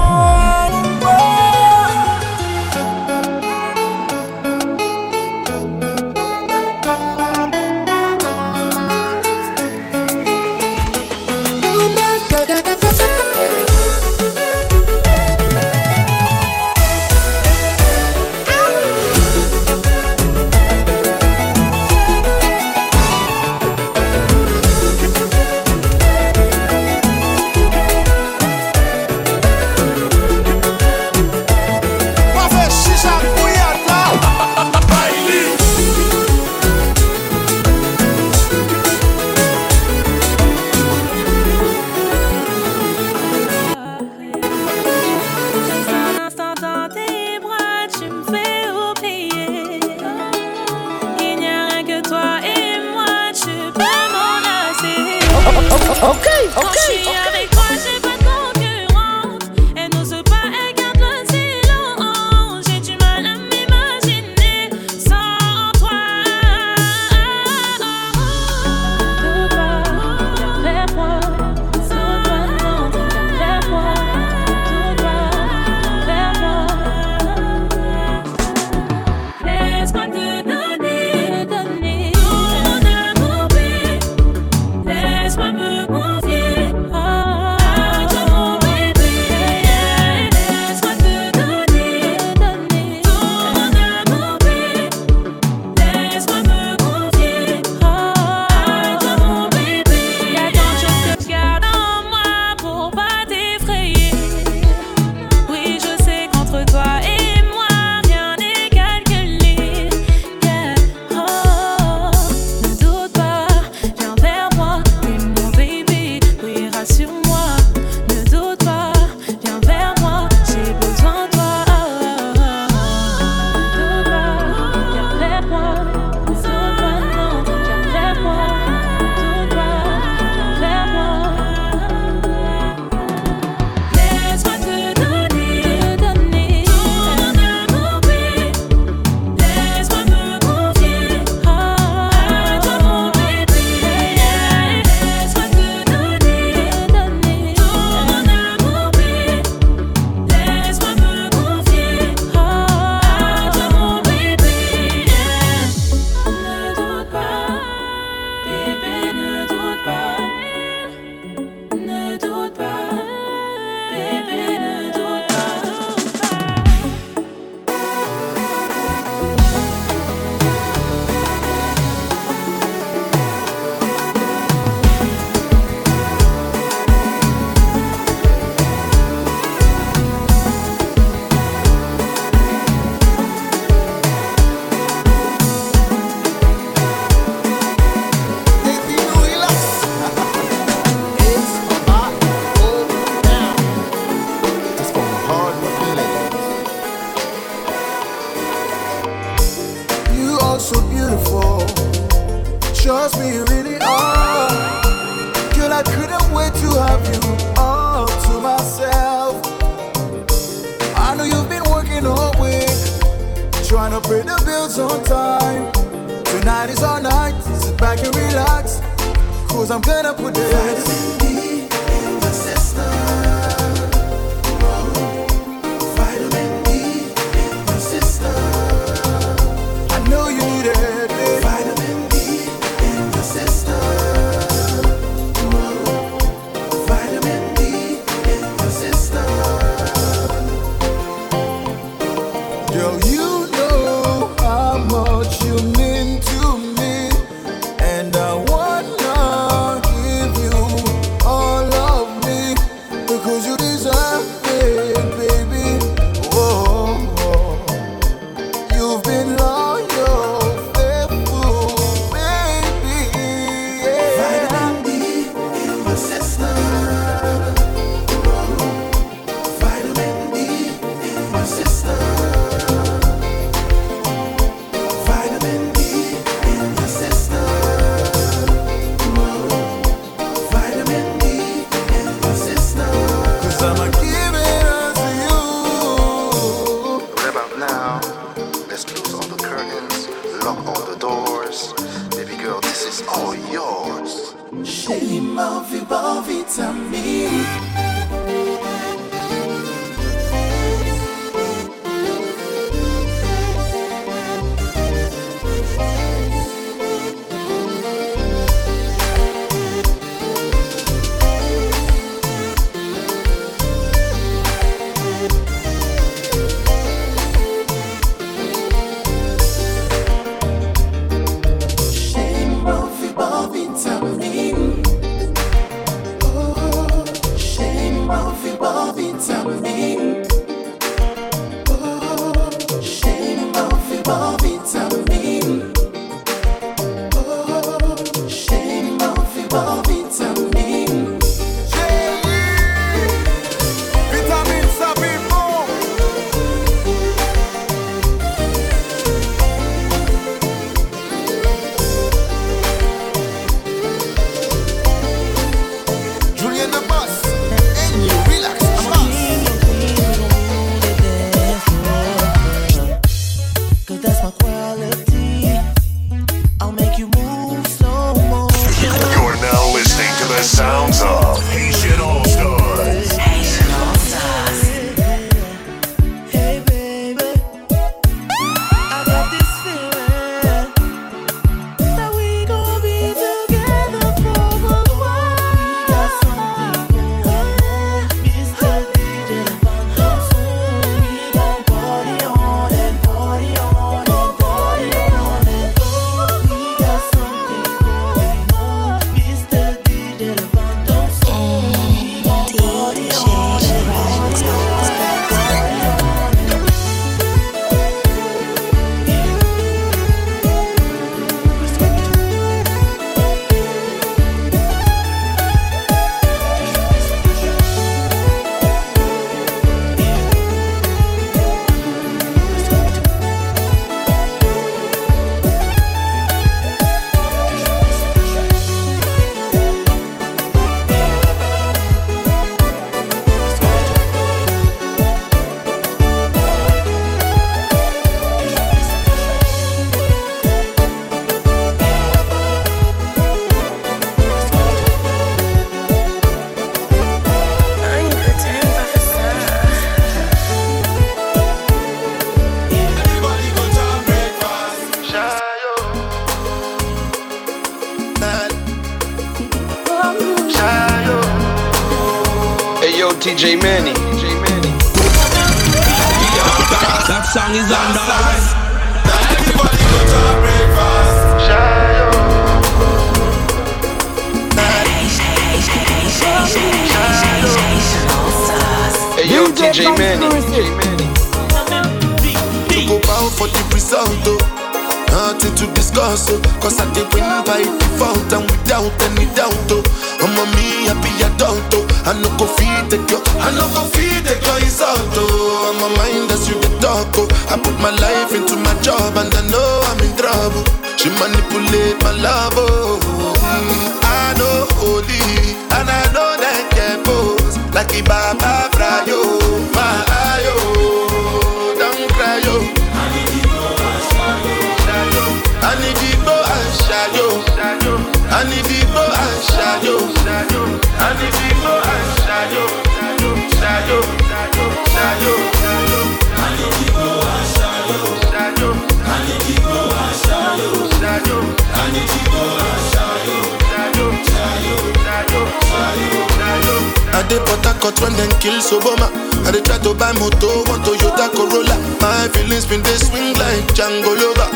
[540.22, 541.74] Moto, one Toyota Corolla.
[541.98, 544.50] My feelings been they swing like Django Lover.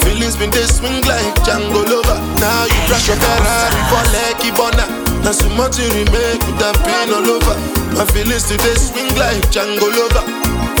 [0.00, 2.16] Feelings been they swing like Django Lover.
[2.40, 4.88] Now you crash your Ferrari for Lucky Bona.
[5.20, 7.54] Now so much you remake with that pain all over.
[7.92, 10.24] My feelings today swing like Django Lover.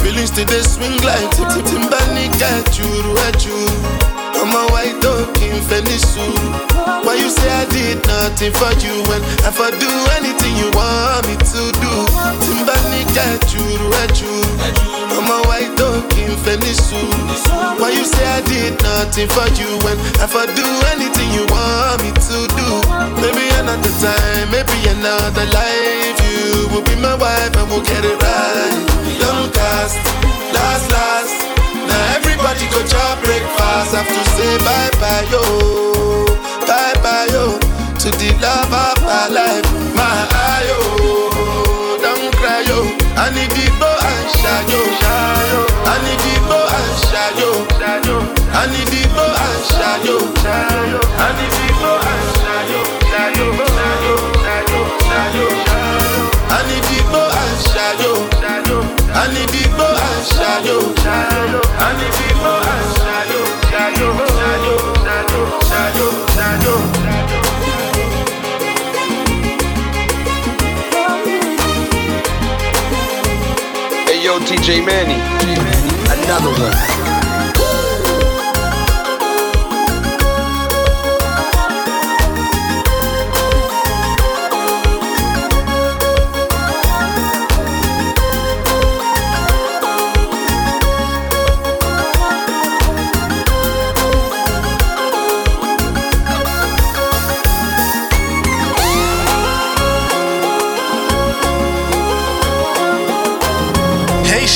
[0.00, 2.88] Feelings today swing like Tim Tim Timbani at you,
[3.28, 3.60] at you.
[4.40, 6.24] I'm a white dog in Fenisu.
[7.04, 9.90] Why you say I did nothing for you when if I do
[10.20, 11.94] anything you want me to do?
[12.44, 13.64] Timbani got you.
[15.20, 17.00] I'm a white dog in Fenisu.
[17.80, 22.02] Why you say I did nothing for you when if I do anything you want
[22.02, 22.68] me to do?
[23.20, 26.16] Maybe another time, maybe another life.
[26.24, 28.76] You will be my wife and we'll get it right.
[29.20, 29.96] Young cast,
[30.54, 31.39] last, last
[32.50, 33.94] nobody go chop breakfast.
[33.94, 36.26] Have to say bye bye yo,
[36.66, 37.58] bye bye yo
[37.98, 39.64] to the love of my life.
[39.94, 42.90] My eye yo, don't cry yo.
[43.14, 45.60] I need the bow and shine yo, shine yo.
[45.86, 48.18] I need the bow and shine yo, shine yo.
[48.50, 51.00] I need the bow and shine yo, shine yo.
[51.22, 54.14] I need the bow and shine yo, shine yo, shine yo,
[55.06, 55.46] shine yo.
[56.50, 58.59] I need people bow and shine yo.
[74.06, 75.18] Hey yo, DJ Manny,
[76.12, 76.99] another one.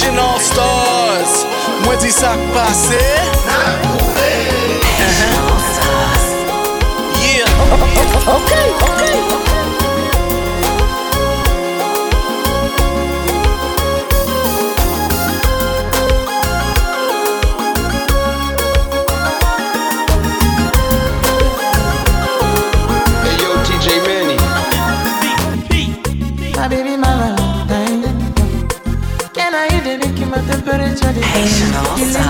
[0.04, 1.46] Haitian All Stars.
[1.84, 3.00] Mwen ti sak pase?
[3.46, 4.12] Nan pou
[5.48, 6.26] All Stars.
[7.24, 7.48] Yeah.
[8.28, 8.52] Ok,
[8.82, 9.02] ok,
[9.32, 9.43] ok.
[31.34, 32.23] Sensational.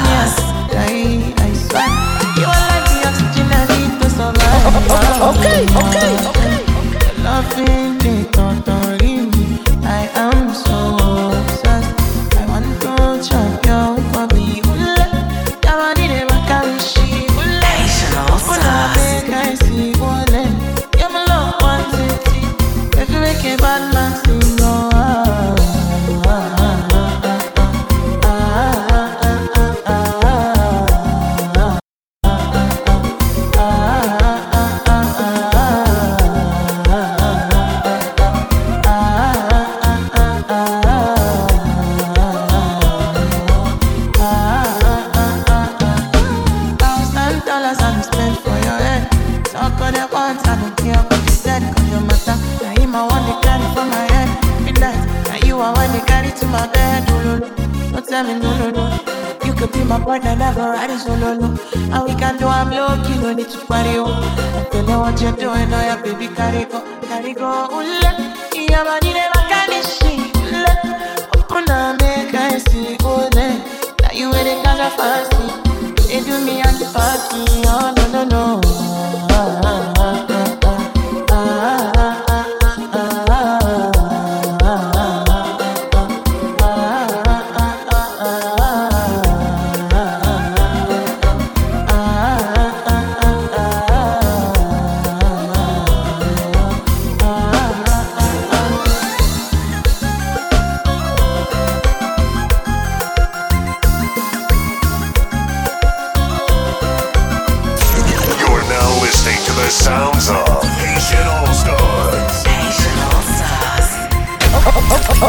[110.35, 112.45] of Stars.
[112.45, 112.99] Haitian
[113.35, 113.89] Stars.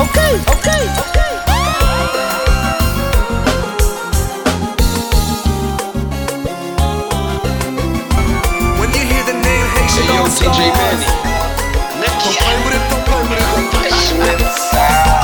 [0.01, 1.35] okay, okay, okay.
[8.79, 9.67] When you hear the name
[10.11, 11.05] All Stars,
[12.23, 15.14] Don't play with it, don't play with it.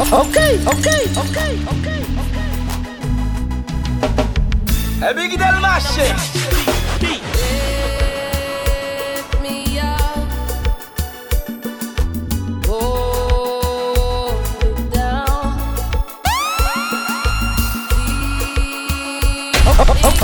[0.00, 2.00] Okay, okay, okay, okay, okay.
[5.02, 6.14] É Big Del Mache.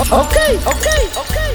[0.09, 1.46] Okay, okay, okay.